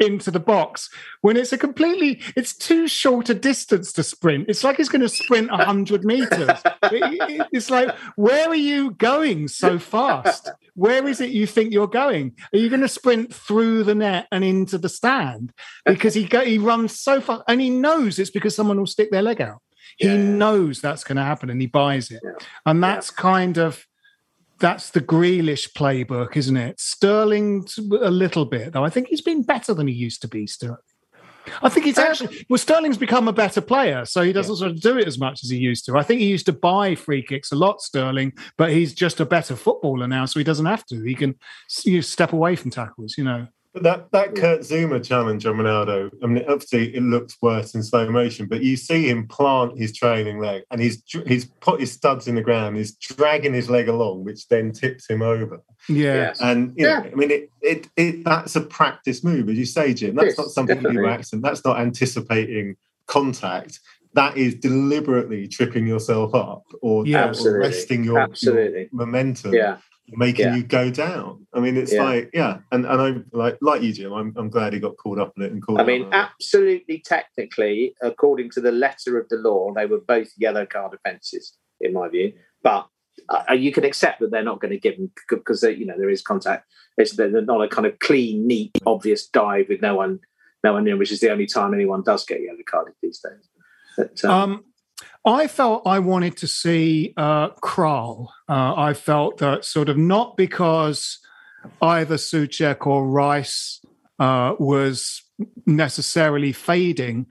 [0.00, 4.46] into the box when it's a completely it's too short a distance to sprint.
[4.48, 6.60] It's like he's going to sprint 100 meters.
[6.84, 10.50] It- it- it's like where are you going so fast?
[10.74, 12.34] Where is it you think you're going?
[12.52, 15.52] Are you going to sprint through the net and into the stand?
[15.86, 19.10] Because he go, he runs so far and he knows it's because someone will stick
[19.12, 19.60] their leg out.
[19.98, 22.20] He knows that's going to happen and he buys it.
[22.66, 23.86] And that's kind of
[24.64, 26.80] that's the Grealish playbook, isn't it?
[26.80, 27.68] Sterling
[28.00, 28.82] a little bit, though.
[28.82, 30.46] I think he's been better than he used to be.
[30.46, 30.78] Sterling.
[31.62, 32.56] I think he's uh, actually well.
[32.56, 35.50] Sterling's become a better player, so he doesn't sort of do it as much as
[35.50, 35.98] he used to.
[35.98, 39.26] I think he used to buy free kicks a lot, Sterling, but he's just a
[39.26, 41.02] better footballer now, so he doesn't have to.
[41.02, 41.34] He can
[41.84, 43.46] you step away from tackles, you know.
[43.74, 47.82] But that that Kurt Zouma challenge on Ronaldo, I mean, obviously it looks worse in
[47.82, 51.90] slow motion, but you see him plant his trailing leg, and he's he's put his
[51.90, 55.60] studs in the ground, he's dragging his leg along, which then tips him over.
[55.88, 59.66] Yeah, And you know, I mean, it, it it that's a practice move, as you
[59.66, 60.14] say, Jim.
[60.14, 61.08] That's Yes, not something you do definitely.
[61.08, 61.42] by accident.
[61.42, 62.76] That's not anticipating
[63.08, 63.80] contact.
[64.12, 67.24] That is deliberately tripping yourself up or, Yeah.
[67.24, 67.58] or Absolutely.
[67.58, 68.88] arresting your, your Absolutely.
[68.92, 69.78] momentum Yeah.
[70.08, 70.56] Making Yeah.
[70.56, 71.46] you go down.
[71.52, 72.04] I mean, it's Yeah.
[72.04, 74.12] like, yeah, and and I'm like like you, Jim.
[74.12, 75.80] I'm I'm glad he got caught up in it and called.
[75.80, 76.16] I mean, out on it.
[76.16, 81.56] absolutely technically, according to the letter of the law, they were both yellow card offences,
[81.80, 82.32] in my view.
[82.62, 82.86] But
[83.28, 86.10] uh, you can accept that they're not going to give them because you know there
[86.10, 86.66] is contact.
[86.96, 90.20] It's they're not a kind of clean, neat, obvious dive with no one,
[90.62, 93.48] no one in, which is the only time anyone does get yellow carded these days.
[93.96, 94.64] But, um, Um,
[95.26, 98.28] I felt I wanted to see uh, Kral.
[98.48, 101.18] Uh, I felt that sort of not because
[101.80, 103.80] either Soucek or Rice
[104.18, 105.22] uh, was
[105.66, 107.26] necessarily fading,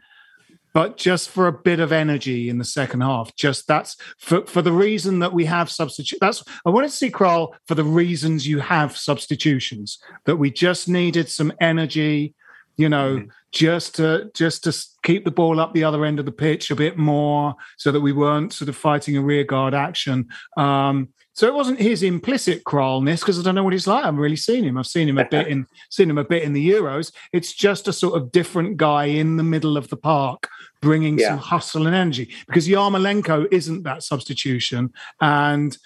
[0.74, 3.36] but just for a bit of energy in the second half.
[3.36, 6.18] Just that's for, for the reason that we have substitute.
[6.20, 10.00] That's I wanted to see Kral for the reasons you have substitutions.
[10.26, 12.34] That we just needed some energy,
[12.78, 16.32] you know, just to just to keep the ball up the other end of the
[16.32, 20.28] pitch a bit more, so that we weren't sort of fighting a rearguard action.
[20.58, 24.04] Um, so it wasn't his implicit Kralness because I don't know what he's like.
[24.04, 24.78] I haven't really seen him.
[24.78, 27.12] I've seen him a bit in seen him a bit in the Euros.
[27.32, 30.48] It's just a sort of different guy in the middle of the park,
[30.82, 31.30] bringing Yeah.
[31.30, 32.30] some hustle and energy.
[32.48, 35.78] Because Yarmolenko isn't that substitution, and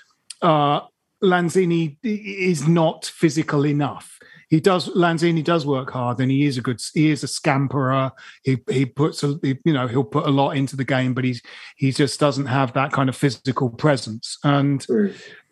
[0.41, 0.81] uh,
[1.23, 4.16] Lanzini is not physical enough.
[4.49, 6.81] He does Lanzini does work hard, and he is a good.
[6.93, 8.11] He is a scamperer.
[8.43, 11.25] He he puts a he- you know he'll put a lot into the game, but
[11.25, 11.41] he's
[11.75, 14.37] he just doesn't have that kind of physical presence.
[14.43, 14.85] And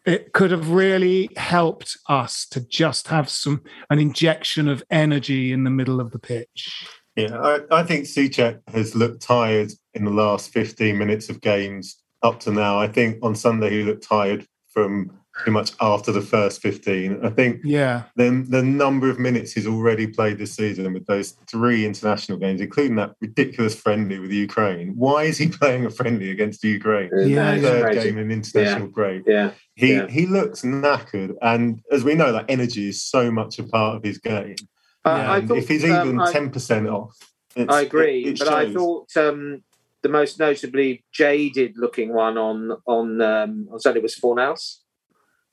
[0.06, 5.64] it could have really helped us to just have some an injection of energy in
[5.64, 6.88] the middle of the pitch.
[7.16, 12.02] Yeah, I, I think Soucek has looked tired in the last 15 minutes of games
[12.24, 12.78] up to now.
[12.78, 17.20] I think on Sunday he looked tired from pretty much after the first 15.
[17.24, 21.32] I think Yeah, the, the number of minutes he's already played this season with those
[21.52, 24.94] three international games, including that ridiculous friendly with Ukraine.
[24.96, 27.10] Why is he playing a friendly against Ukraine?
[27.14, 28.10] Yeah, The third crazy.
[28.10, 29.24] game in international break.
[29.28, 30.08] yeah, He Yeah.
[30.08, 34.04] he looks knackered, and as we know, that energy is so much a part of
[34.04, 34.56] his game.
[35.04, 37.16] Uh, I thought, if he's um, even I- ten percent off,
[37.56, 39.64] it's- I agree, it- it but I thought um,
[40.02, 44.78] the most notably jaded-looking one on on um, on Sunday was Fornals.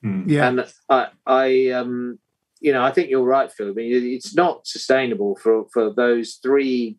[0.03, 0.23] Hmm.
[0.27, 2.19] yeah, And I, I, um,
[2.59, 3.69] you know, I think you're right, Phil.
[3.69, 6.97] I mean, it's not sustainable for for those three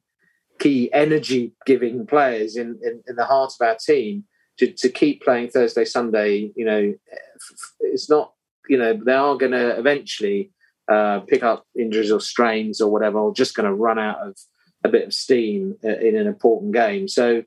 [0.58, 4.24] key energy-giving players in, in, in the heart of our team
[4.58, 6.52] to, to keep playing Thursday, Sunday.
[6.56, 6.94] You know,
[7.80, 8.32] it's not.
[8.68, 10.50] You know, they are going to eventually
[10.90, 14.38] uh, pick up injuries or strains or whatever, or just going to run out of
[14.82, 17.06] a bit of steam uh, in an important game.
[17.08, 17.42] So.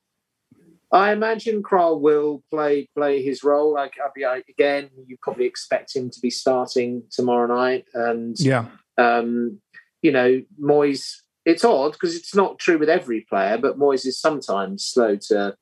[0.91, 3.73] I imagine Kral will play play his role.
[3.73, 8.65] Like I- again, you probably expect him to be starting tomorrow night, and yeah,
[8.97, 9.59] um,
[10.01, 14.19] you know, Moyes it's odd because it's not true with every player, but Moyes is
[14.19, 15.55] sometimes slow to,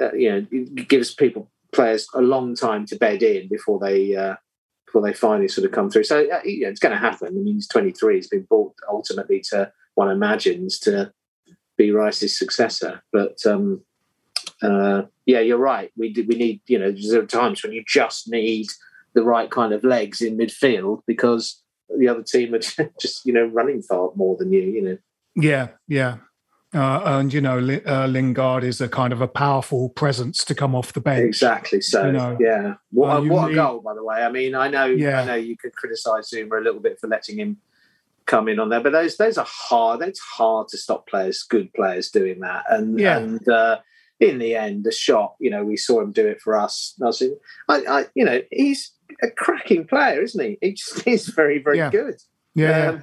[0.00, 4.16] uh, you know, it gives people players a long time to bed in before they
[4.16, 4.36] uh,
[4.86, 6.04] before they finally sort of come through.
[6.04, 7.28] So uh, you know, it's going to happen.
[7.28, 8.16] I mean, he's 23.
[8.16, 11.12] He's been brought ultimately to one imagines to
[11.76, 13.02] be Rice's successor.
[13.12, 13.82] But um,
[14.62, 15.90] uh, yeah, you're right.
[15.96, 18.66] We we need you know there are times when you just need
[19.14, 21.62] the right kind of legs in midfield because
[21.98, 22.58] the other team are
[23.00, 24.62] just you know running far more than you.
[24.62, 24.98] You know.
[25.36, 26.18] Yeah, yeah.
[26.72, 30.74] Uh, and you know, uh, Lingard is a kind of a powerful presence to come
[30.74, 31.24] off the bench.
[31.24, 31.80] Exactly.
[31.80, 32.74] So, you know, yeah.
[32.92, 34.22] What, uh, what a goal, by the way.
[34.22, 35.22] I mean, I know, yeah.
[35.22, 37.56] I know you could criticise Zouma a little bit for letting him
[38.26, 40.02] come in on there, but those those are hard.
[40.02, 42.64] It's hard to stop players, good players, doing that.
[42.70, 43.18] And yeah.
[43.18, 43.80] and uh,
[44.20, 46.94] in the end, the shot, you know, we saw him do it for us.
[47.02, 47.22] I, was,
[47.68, 50.58] I, I you know, he's a cracking player, isn't he?
[50.60, 51.90] He just is very, very yeah.
[51.90, 52.16] good.
[52.54, 52.88] Yeah.
[52.88, 53.02] Um,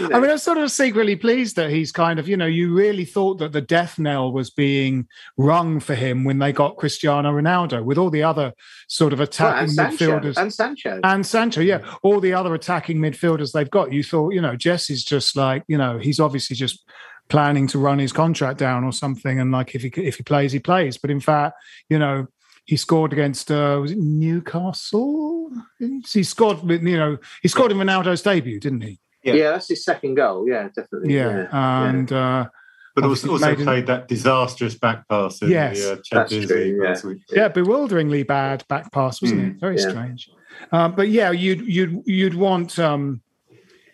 [0.00, 0.16] you know.
[0.16, 3.04] I mean, I'm sort of secretly pleased that he's kind of, you know, you really
[3.04, 7.84] thought that the death knell was being rung for him when they got Cristiano Ronaldo
[7.84, 8.54] with all the other
[8.88, 10.38] sort of attacking well, midfielders.
[10.38, 11.00] and Sancho.
[11.04, 11.80] And Sancho, yeah.
[12.02, 13.92] All the other attacking midfielders they've got.
[13.92, 16.82] You thought, you know, Jesse's just like, you know, he's obviously just
[17.28, 19.40] planning to run his contract down or something.
[19.40, 20.98] And like, if he if he plays, he plays.
[20.98, 21.56] But in fact,
[21.88, 22.26] you know,
[22.64, 25.50] he scored against uh, was it Newcastle?
[25.78, 28.98] He scored, you know, he scored in Ronaldo's debut, didn't he?
[29.22, 29.34] Yeah.
[29.34, 30.46] yeah, that's his second goal.
[30.48, 31.14] Yeah, definitely.
[31.14, 31.88] Yeah, yeah.
[31.88, 32.48] and uh,
[32.94, 36.88] but also, also played that disastrous back pass in yes, the uh, Champions League yeah.
[36.88, 37.18] last week.
[37.30, 39.60] Yeah, bewilderingly bad back pass, wasn't mm, it?
[39.60, 40.30] Very strange.
[40.70, 43.22] Um, but yeah, you'd you'd you'd want um,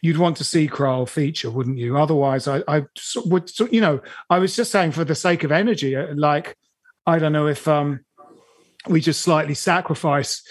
[0.02, 1.96] you'd want to see Kral feature, wouldn't you?
[1.96, 2.84] Otherwise, I, I
[3.26, 6.56] would, you know, I was just saying for the sake of energy, uh, like
[7.06, 8.00] I don't know if um,
[8.88, 10.42] we just slightly sacrifice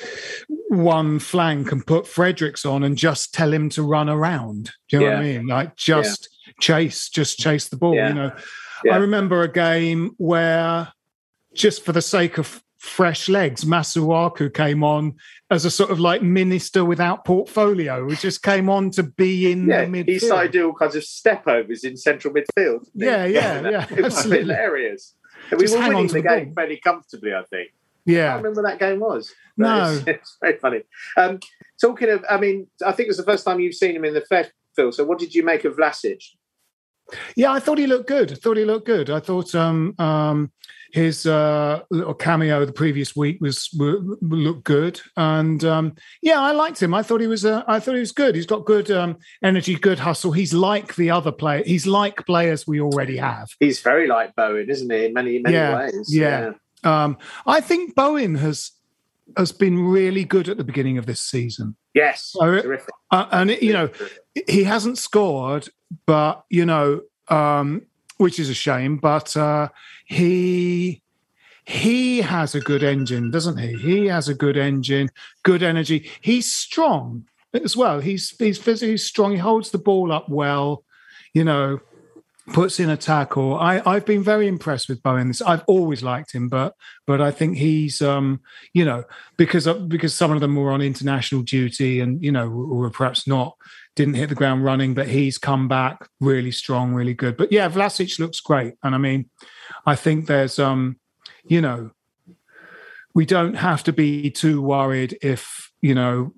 [0.70, 4.72] one flank and put Fredericks on and just tell him to run around.
[4.90, 5.14] Do you know yeah.
[5.14, 5.48] what I mean?
[5.48, 6.54] Like just yeah.
[6.60, 7.96] chase, just chase the ball.
[7.96, 8.10] Yeah.
[8.10, 8.32] You know,
[8.92, 10.92] I remember a game where
[11.54, 15.16] just for the sake of fresh legs, Masuaku came on
[15.52, 19.68] as a sort of like minister without portfolio, who just came on to be in
[19.68, 20.10] yeah, the midfield.
[20.10, 22.88] He started doing all kinds of step overs in central midfield.
[22.94, 23.88] Yeah, yeah, yeah.
[23.92, 25.16] It was hilarious.
[25.52, 27.72] And we were winning the, the game fairly comfortably, I think.
[28.06, 29.34] Yeah, I remember that game was.
[29.58, 30.82] No, it's, it's, very funny.
[31.18, 31.40] Um,
[31.82, 34.14] talking of, I mean, I think it was the first time you've seen him in
[34.14, 34.92] the flesh, Phil.
[34.92, 36.24] So, what did you make of Vlasic?
[37.36, 38.32] Yeah, I thought he looked good.
[38.32, 39.10] I thought he looked good.
[39.10, 40.52] I thought um, um,
[40.92, 46.82] his uh, little cameo the previous week was looked good, and um, yeah, I liked
[46.82, 46.94] him.
[46.94, 47.46] I thought he was.
[47.46, 48.36] Uh, I thought he was good.
[48.36, 50.32] He's got good um, energy, good hustle.
[50.32, 51.64] He's like the other player.
[51.66, 53.50] He's like players we already have.
[53.60, 55.06] He's very like Bowen, isn't he?
[55.06, 56.16] In many many yeah, ways.
[56.16, 56.54] Yeah.
[56.84, 57.04] yeah.
[57.04, 58.72] Um, I think Bowen has
[59.38, 61.76] has been really good at the beginning of this season.
[61.94, 62.94] Yes, so, terrific.
[63.12, 63.90] Uh, and you know,
[64.48, 65.70] he hasn't scored,
[66.06, 67.84] but you know, um,
[68.20, 68.98] which is a shame.
[68.98, 69.70] But uh,
[70.06, 71.02] he
[71.66, 73.74] he has a good engine, doesn't he?
[73.74, 75.10] He has a good engine,
[75.44, 76.10] good energy.
[76.22, 78.00] He's strong as well.
[78.00, 79.32] He's he's physically strong.
[79.32, 80.84] He holds the ball up well.
[81.34, 81.80] You know,
[82.54, 83.56] puts in a tackle.
[83.56, 85.28] I, I've been very impressed with Bowen.
[85.28, 88.42] This I've always liked him, but but I think he's um,
[88.74, 89.04] you know
[89.38, 93.56] because because some of them were on international duty and you know were perhaps not
[94.00, 97.36] didn't hit the ground running, but he's come back really strong, really good.
[97.36, 99.30] But yeah, Vlasic looks great, and I mean,
[99.86, 100.98] I think there's um,
[101.46, 101.92] you know,
[103.14, 106.34] we don't have to be too worried if you know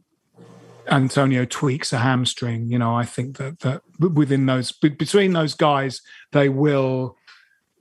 [0.87, 6.01] Antonio tweaks a hamstring, you know, I think that that within those between those guys,
[6.31, 7.15] they will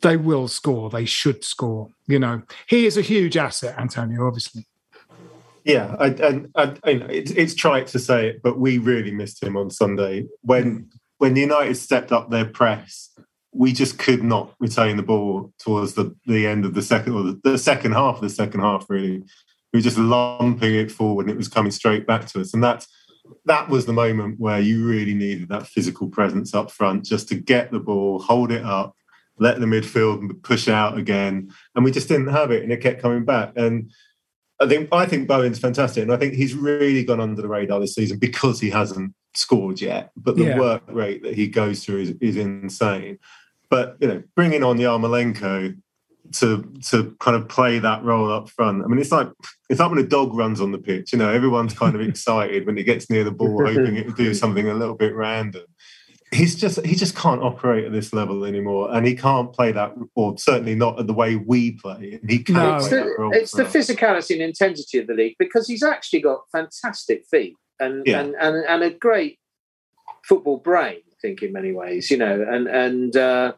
[0.03, 0.91] they will score.
[0.91, 1.89] They should score.
[2.07, 4.27] You know, he is a huge asset, Antonio.
[4.27, 4.67] Obviously.
[5.65, 6.51] Yeah, I, and,
[6.85, 11.37] it's, it's trite to say it, but we really missed him on Sunday when when
[11.37, 13.11] United stepped up their press.
[13.53, 17.23] We just could not retain the ball towards the, the end of the second or
[17.25, 18.87] the, the second half of the second half.
[18.89, 19.23] Really,
[19.73, 22.55] we were just lumping it forward and it was coming straight back to us.
[22.55, 22.87] And that
[23.45, 27.35] that was the moment where you really needed that physical presence up front just to
[27.35, 28.97] get the ball, hold it up,
[29.39, 31.51] let the midfield push out again.
[31.75, 33.53] And we just didn't have it and it kept coming back.
[33.57, 33.91] And
[34.61, 36.03] I think I think Bowen's fantastic.
[36.03, 39.81] And I think he's really gone under the radar this season because he hasn't scored
[39.81, 40.11] yet.
[40.17, 40.59] But the yeah.
[40.59, 43.19] work rate that he goes through is, is insane.
[43.71, 45.77] But you know, bringing on Yarmolenko
[46.33, 48.85] to to kind of play that role up front.
[48.85, 49.29] I mean, it's like
[49.69, 51.13] it's like when a dog runs on the pitch.
[51.13, 54.15] You know, everyone's kind of excited when it gets near the ball, hoping it will
[54.15, 55.65] do something a little bit random.
[56.33, 59.95] He's just he just can't operate at this level anymore, and he can't play that,
[60.15, 62.21] or certainly not at the way we play.
[62.29, 62.57] He can't.
[62.57, 62.77] No.
[62.77, 67.25] It's, the, it's the physicality and intensity of the league because he's actually got fantastic
[67.29, 68.21] feet and yeah.
[68.21, 69.39] and, and and a great
[70.25, 72.11] football brain I think, in many ways.
[72.11, 73.55] You know, and and uh,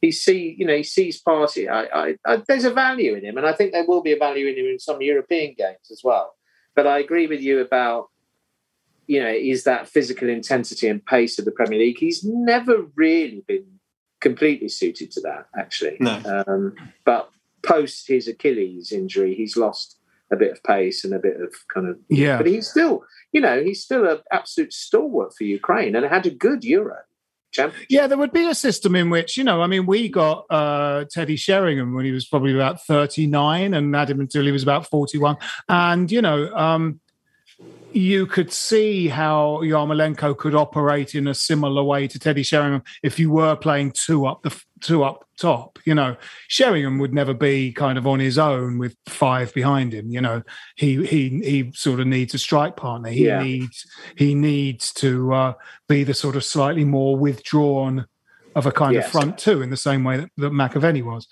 [0.00, 1.68] he see you know he sees party.
[1.68, 4.18] I, I, I, there's a value in him, and I think there will be a
[4.18, 6.32] value in him in some European games as well.
[6.74, 8.08] But I agree with you about
[9.06, 11.98] you know is that physical intensity and pace of the Premier League.
[11.98, 13.66] He's never really been
[14.20, 15.98] completely suited to that, actually.
[16.00, 16.44] No.
[16.46, 16.74] Um,
[17.04, 17.30] but
[17.62, 19.98] post his Achilles injury, he's lost
[20.32, 22.38] a bit of pace and a bit of kind of Yeah.
[22.38, 26.30] But he's still, you know, he's still an absolute stalwart for Ukraine and had a
[26.30, 26.96] good Euro.
[27.88, 31.04] Yeah, there would be a system in which, you know, I mean, we got uh,
[31.08, 34.90] Teddy Sheringham when he was probably about 39 and had him until he was about
[34.90, 35.36] 41.
[35.68, 37.00] And, you know, um,
[37.94, 43.18] you could see how Yarmolenko could operate in a similar way to Teddy Sheringham if
[43.18, 45.78] you were playing two up the two up top.
[45.84, 46.16] You know,
[46.48, 50.10] Sheringham would never be kind of on his own with five behind him.
[50.10, 50.42] You know,
[50.76, 53.10] he he he sort of needs a strike partner.
[53.10, 53.42] He Yeah.
[53.42, 53.86] needs
[54.16, 55.52] he needs to uh,
[55.88, 58.06] be the sort of slightly more withdrawn
[58.56, 61.26] of a kind of front two in the same way that, that McAvenny was.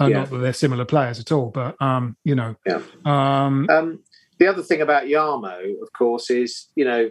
[0.00, 0.18] Uh, Yeah.
[0.18, 2.80] Not that they're similar players at all, but um, you know, Yeah.
[3.04, 3.98] um, Um,
[4.38, 7.10] the other thing about Yarmo, of course, is you know,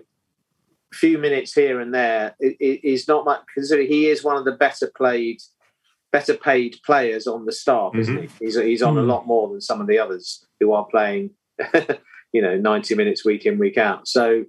[0.93, 3.41] a few minutes here and there i- i- is not much.
[3.53, 5.39] Considering he is one of the better played,
[6.11, 8.29] better paid players on the staff, isn't he?
[8.45, 9.07] He's he's on a Mm.
[9.07, 11.31] lot more than some of the others who are playing,
[12.33, 14.07] you know, ninety minutes week in week out.
[14.07, 14.45] So.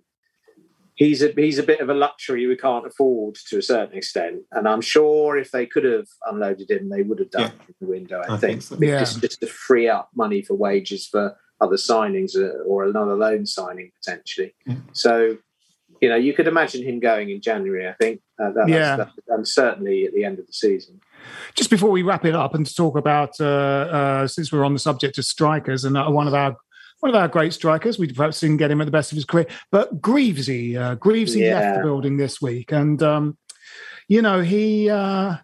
[0.95, 4.41] He's a he's a bit of a luxury we can't afford to a certain extent,
[4.51, 7.75] and I'm sure if they could have unloaded him, they would have done it in
[7.81, 8.19] the window.
[8.29, 8.77] I, I think, think so.
[8.81, 8.99] Yeah.
[8.99, 13.47] just, just to free up money for wages for other signings uh, or another loan
[13.47, 14.55] signing potentially.
[14.93, 15.37] So,
[16.01, 17.89] you know, you could imagine him going in January.
[17.89, 18.97] I think, uh, that, Yeah.
[18.97, 21.01] that's, that, and certainly at the end of the season.
[21.55, 24.73] just before we wrap it up and to talk about uh, uh, since we're on
[24.73, 26.57] the subject of strikers and uh, one of our
[27.01, 29.25] one of our great strikers we perhaps didn't get him at the best of his
[29.25, 33.37] career but Greavesy uh, Greavesy left the building this week and um,
[34.07, 35.37] you know he uh,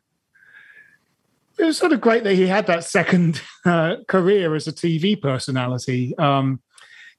[1.58, 5.20] it was sort of great that he had that second uh, career as a TV
[5.20, 6.60] personality um,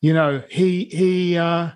[0.02, 1.70] you know he he uh,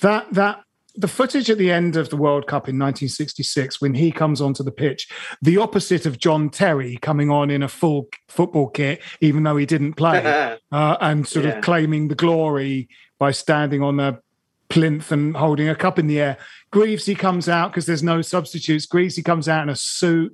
[0.00, 0.60] that that
[0.96, 4.62] the footage at the end of the World Cup in 1966 when he comes onto
[4.62, 5.08] the pitch,
[5.42, 9.66] the opposite of John Terry coming on in a full football kit, even though he
[9.66, 11.52] didn't play, uh, and sort Yeah.
[11.58, 14.20] of claiming the glory by standing on a
[14.68, 16.36] plinth and holding a cup in the air.
[16.70, 18.86] Greavesy comes out because there's no substitutes.
[18.86, 20.32] Greavesy comes out in a suit,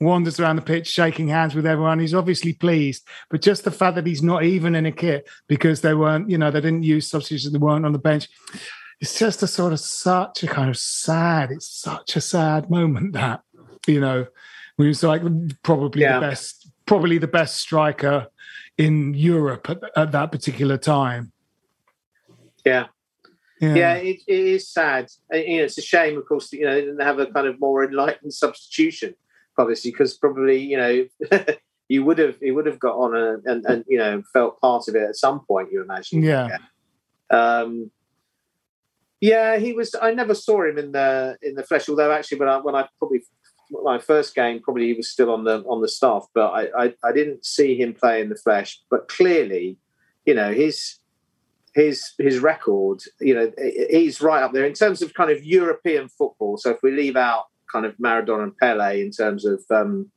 [0.00, 2.00] wanders around the pitch, shaking hands with everyone.
[2.00, 5.80] He's obviously pleased, but just the fact that he's not even in a kit because
[5.80, 8.28] they weren't, you know, they didn't use substitutes, they weren't on the bench.
[9.00, 11.50] It's just a sort of such a kind of sad.
[11.50, 13.42] It's such a sad moment that
[13.86, 14.26] you know
[14.78, 15.22] we was like
[15.62, 16.20] probably Yeah.
[16.20, 18.28] the best, probably the best striker
[18.78, 21.32] in Europe at, at that particular time.
[22.64, 22.86] Yeah.
[23.60, 23.74] Yeah.
[23.74, 25.06] Yeah, it, it is sad.
[25.32, 27.26] Uh, You know, it's a shame, of course, that, you know, they didn't have a
[27.26, 29.14] kind of more enlightened substitution
[29.56, 31.06] policy because probably, you know,
[31.88, 34.88] you would have, he would have got on a, and, and, you know, felt part
[34.88, 36.22] of it at some point, you imagine.
[36.22, 36.58] Yeah.
[37.30, 37.90] Um,
[39.22, 39.94] yeah, he was.
[40.02, 41.88] I never saw him in the in the flesh.
[41.88, 43.20] Although actually, when I when I probably
[43.70, 46.94] my first game, probably he was still on the on the staff, but I I,
[47.04, 48.80] I didn't see him play in the flesh.
[48.90, 49.78] But clearly,
[50.26, 50.98] you know his
[51.72, 52.98] his his record.
[53.20, 53.52] You know
[53.90, 56.56] he's right up there in terms of kind of European football.
[56.56, 60.10] So if we leave out kind of Maradona and Pele in terms of um,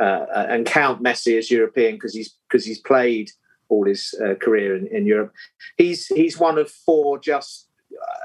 [0.00, 3.30] uh, and count Messi as European because he's because he's played
[3.68, 5.32] all his uh, career in, in Europe.
[5.76, 7.68] He's he's one of four just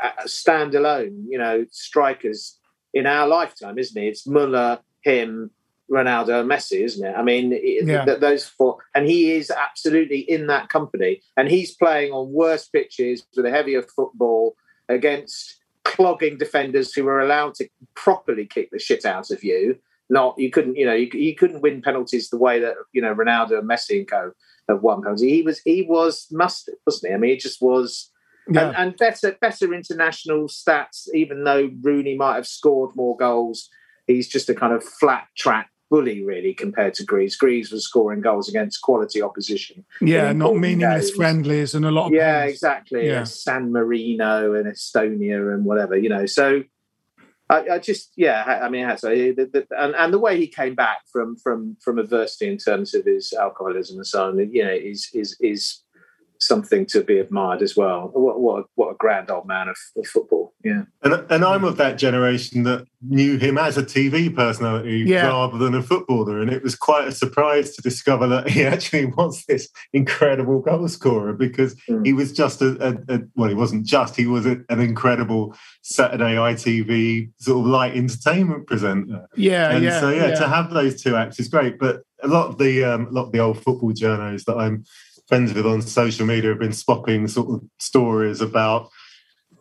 [0.03, 2.59] uh, standalone, you know, strikers
[2.93, 4.07] in our lifetime, isn't he?
[4.07, 5.51] It's Muller, him,
[5.91, 7.13] Ronaldo, Messi, isn't it?
[7.15, 8.05] I mean, Yeah.
[8.05, 12.68] th- those four, and he is absolutely in that company, and he's playing on worse
[12.68, 14.55] pitches with a heavier football
[14.89, 15.57] against
[15.88, 19.77] clogging defenders who were allowed to properly kick the shit out of you.
[20.09, 23.13] Not you couldn't, you know, you, you couldn't win penalties the way that you know
[23.13, 24.31] Ronaldo and Messi and co
[24.69, 25.29] have won penalties.
[25.29, 27.13] He was he was mustard, wasn't he?
[27.15, 28.09] I mean, it just was
[28.49, 28.67] Yeah.
[28.67, 31.07] and, and better better international stats.
[31.13, 33.69] Even though Rooney might have scored more goals,
[34.07, 37.35] he's just a kind of flat track bully, really, compared to Greaves.
[37.35, 39.85] Greaves was scoring goals against quality opposition.
[40.01, 41.15] Yeah, not meaningless games.
[41.17, 42.53] friendlies and a lot of Yeah, pens.
[42.53, 43.07] exactly.
[43.07, 43.23] Yeah.
[43.23, 46.25] San Marino and Estonia and whatever, you know.
[46.25, 46.63] So
[47.49, 50.75] I, I just, yeah, I mean, have the, the, and, and the way he came
[50.75, 54.71] back from from from adversity in terms of his alcoholism and so on, you know,
[54.71, 55.83] is is is
[56.39, 58.09] something to be admired as well.
[58.13, 60.53] What what a, what a grand old man of, of football.
[60.63, 65.27] Yeah, and and I'm of that generation that knew him as a TV personality Yeah.
[65.27, 69.05] rather than a footballer, and it was quite a surprise to discover that he actually
[69.05, 73.85] was this incredible goal scorer because he was just a, a, a well, he wasn't
[73.85, 79.27] just he was a, an incredible Saturday ITV sort of light entertainment presenter.
[79.35, 80.35] Yeah, and yeah, so yeah, yeah.
[80.35, 81.79] to have those two acts is great.
[81.79, 84.83] But a lot of the um, a lot of the old football journos that I'm
[85.28, 88.89] friends with on social media have been swapping sort of stories about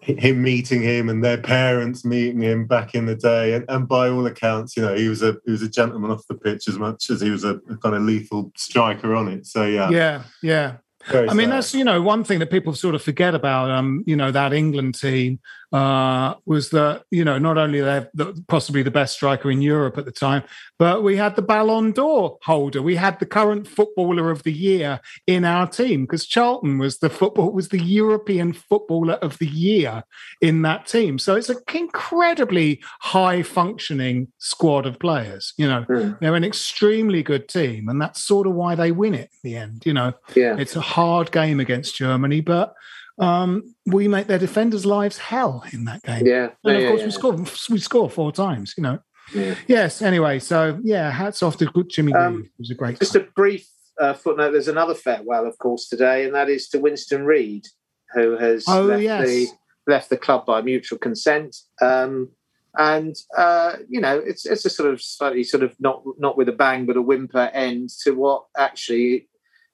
[0.00, 3.54] him meeting him and their parents meeting him back in the day.
[3.54, 6.26] And, and by all accounts, you know, he was a he was a gentleman off
[6.28, 9.46] the pitch as much as he was a, a kind of lethal striker on it.
[9.46, 10.76] So yeah, yeah, yeah.
[11.08, 13.70] Very I mean, that's you know one thing that people sort of forget about.
[13.70, 15.40] Um, you know that England team
[15.76, 19.98] uh, was that you know not only they're the, possibly the best striker in Europe
[19.98, 20.42] at the time,
[20.78, 22.80] but we had the Ballon d'Or holder.
[22.80, 27.10] We had the current footballer of the year in our team because Charlton was the
[27.10, 30.04] football was the European footballer of the year
[30.40, 31.18] in that team.
[31.18, 35.52] So it's an incredibly high functioning squad of players.
[35.58, 35.84] You know,
[36.20, 39.56] they're an extremely good team, and that's sort of why they win it in the
[39.56, 39.82] end.
[39.84, 40.56] You know, Yeah.
[40.58, 42.72] it's a hard game against Germany, but
[43.18, 46.26] um, we make their defenders' lives hell in that game.
[46.26, 46.50] Yeah.
[46.64, 47.36] and of Yeah, course yeah, we score
[47.70, 48.74] we score four times.
[48.76, 48.98] You know.
[49.34, 49.54] Yeah.
[49.66, 50.02] Yes.
[50.02, 52.98] Anyway, so yeah, hats off to good Jimmy Um, It was a great.
[53.00, 53.66] Just a brief
[54.00, 54.52] uh, footnote.
[54.52, 57.66] There's another farewell, of course, today, and that is to Winston Reid,
[58.14, 59.26] who has Oh, left yes.
[59.26, 59.48] the
[59.88, 61.56] left the club by mutual consent.
[61.80, 62.30] Um,
[62.78, 66.48] and uh, you know, it's it's a sort of slightly sort of not not with
[66.48, 69.28] a bang but a whimper end to what actually.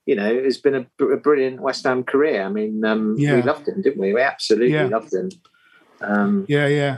[0.07, 2.43] You know, has been a, a brilliant West Ham career.
[2.43, 3.37] I mean, um, Yeah.
[3.37, 4.13] we loved him, didn't we?
[4.13, 4.87] We absolutely Yeah.
[4.87, 5.31] loved him.
[6.01, 6.97] Um, Yeah, yeah,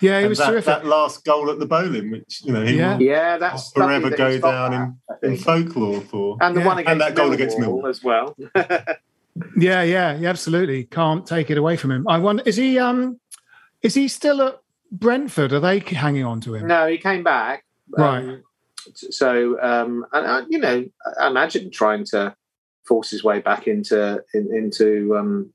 [0.00, 0.18] yeah.
[0.18, 0.66] He And was that, terrific.
[0.66, 2.96] that last goal at the Boleyn, which you know, he Yeah.
[2.96, 6.36] will yeah, that's forever that go down that, in, in folklore for.
[6.42, 6.66] and the Yeah.
[6.66, 8.36] one against And that goal against Millwall as well.
[9.58, 10.84] Yeah, yeah, yeah, absolutely.
[10.84, 12.08] Can't take it away from him.
[12.08, 13.20] I wonder, is he um,
[13.82, 14.60] is he still at
[14.90, 15.52] Brentford?
[15.52, 16.66] Are they hanging on to him?
[16.66, 17.62] No, he came back.
[17.90, 18.18] Right.
[18.24, 18.42] Um,
[18.94, 20.84] so, um, and uh, you know,
[21.20, 22.34] I imagine trying to
[22.86, 25.52] force his way back into in, into um,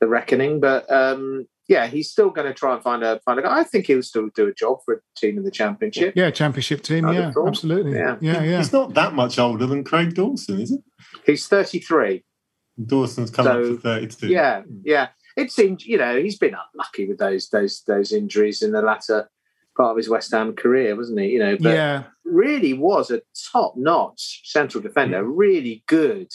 [0.00, 3.42] the reckoning, but um, yeah, he's still going to try and find a find a
[3.42, 3.60] guy.
[3.60, 6.14] I think he'll still do a job for a team in the championship.
[6.16, 7.06] Yeah, championship team.
[7.06, 7.48] I'd Yeah, thought.
[7.48, 7.96] absolutely.
[7.98, 8.16] Yeah.
[8.20, 8.58] Yeah, yeah.
[8.58, 10.80] He's not that much older than Craig Dawson, is it?
[11.24, 12.24] He's thirty three.
[12.84, 14.28] Dawson's coming So, up to 32.
[14.28, 15.08] Yeah, yeah.
[15.36, 19.28] It seemed, you know, he's been unlucky with those those those injuries in the latter
[19.76, 21.28] part of his West Ham career, wasn't he?
[21.28, 22.04] You know, but Yeah.
[22.24, 26.28] really was a top notch central defender, really good.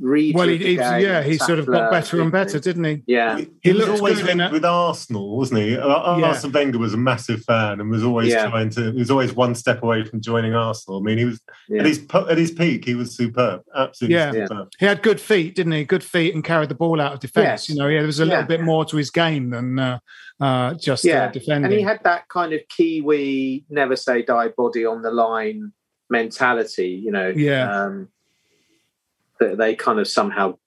[0.00, 3.02] Reid Well, he, he yeah, he sort of got better and better, didn't he?
[3.06, 5.76] Yeah, He, He was looks always good linked with Arsenal, wasn't he?
[5.76, 6.26] Ar- Yeah.
[6.30, 8.48] Arsene Wenger was a massive fan and was always Yeah.
[8.50, 8.90] trying to.
[8.90, 10.98] He was always one step away from joining Arsenal.
[10.98, 11.78] I mean, he was Yeah.
[11.82, 12.84] at his at his peak.
[12.84, 14.32] He was superb, absolutely Yeah.
[14.32, 14.68] superb.
[14.80, 15.84] He had good feet, didn't he?
[15.84, 17.68] Good feet and carried the ball out of defence.
[17.68, 17.68] Yes.
[17.68, 20.00] You know, yeah, there was a little bit more to his game than uh,
[20.40, 21.64] uh, just yeah, uh, defending.
[21.70, 25.72] and he had that kind of Kiwi never say die body on the line
[26.10, 26.88] mentality.
[27.04, 27.84] You know, Yeah.
[27.84, 28.08] um,
[29.40, 30.58] that they kind of somehow,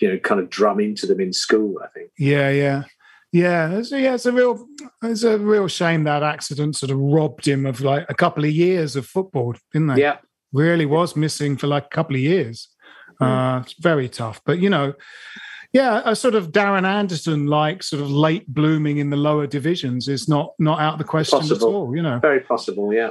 [0.00, 1.80] you know, kind of drum into them in school.
[1.82, 2.10] I think.
[2.18, 2.84] Yeah, yeah,
[3.32, 3.70] yeah.
[3.78, 4.66] It's, yeah, it's a real,
[5.02, 8.50] it's a real shame that accident sort of robbed him of like a couple of
[8.50, 10.00] years of football, didn't they?
[10.00, 10.18] Yeah.
[10.52, 12.68] really was missing for like a couple of years.
[13.20, 14.92] Uh, it's very tough, but you know,
[15.74, 20.08] yeah, a sort of Darren Anderton like sort of late blooming in the lower divisions
[20.08, 21.68] is not not out of the question Possible.
[21.68, 21.96] at all.
[21.96, 22.94] You know, Very possible.
[22.94, 23.10] Yeah.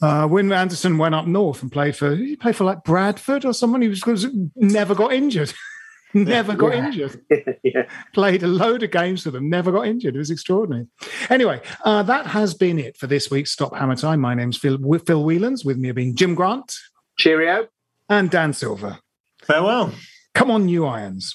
[0.00, 3.52] uh, when Anderton went up north and played for, he played for like Bradford or
[3.52, 3.82] someone.
[3.82, 4.26] He was, was
[4.56, 5.52] never got injured.
[6.14, 6.86] never got Yeah.
[6.86, 7.20] injured.
[7.62, 7.86] yeah.
[8.14, 10.14] Played a load of games for them, never got injured.
[10.14, 10.86] It was extraordinary.
[11.30, 14.20] Anyway, uh, that has been it for this week's Stop Hammer Time.
[14.20, 16.76] My name's Phil, Phil Whelans, with me being Jim Grant
[17.18, 17.66] Cheerio.
[18.08, 18.98] and Dan Silver.
[19.44, 19.92] Farewell.
[20.34, 21.34] Come on, New Irons.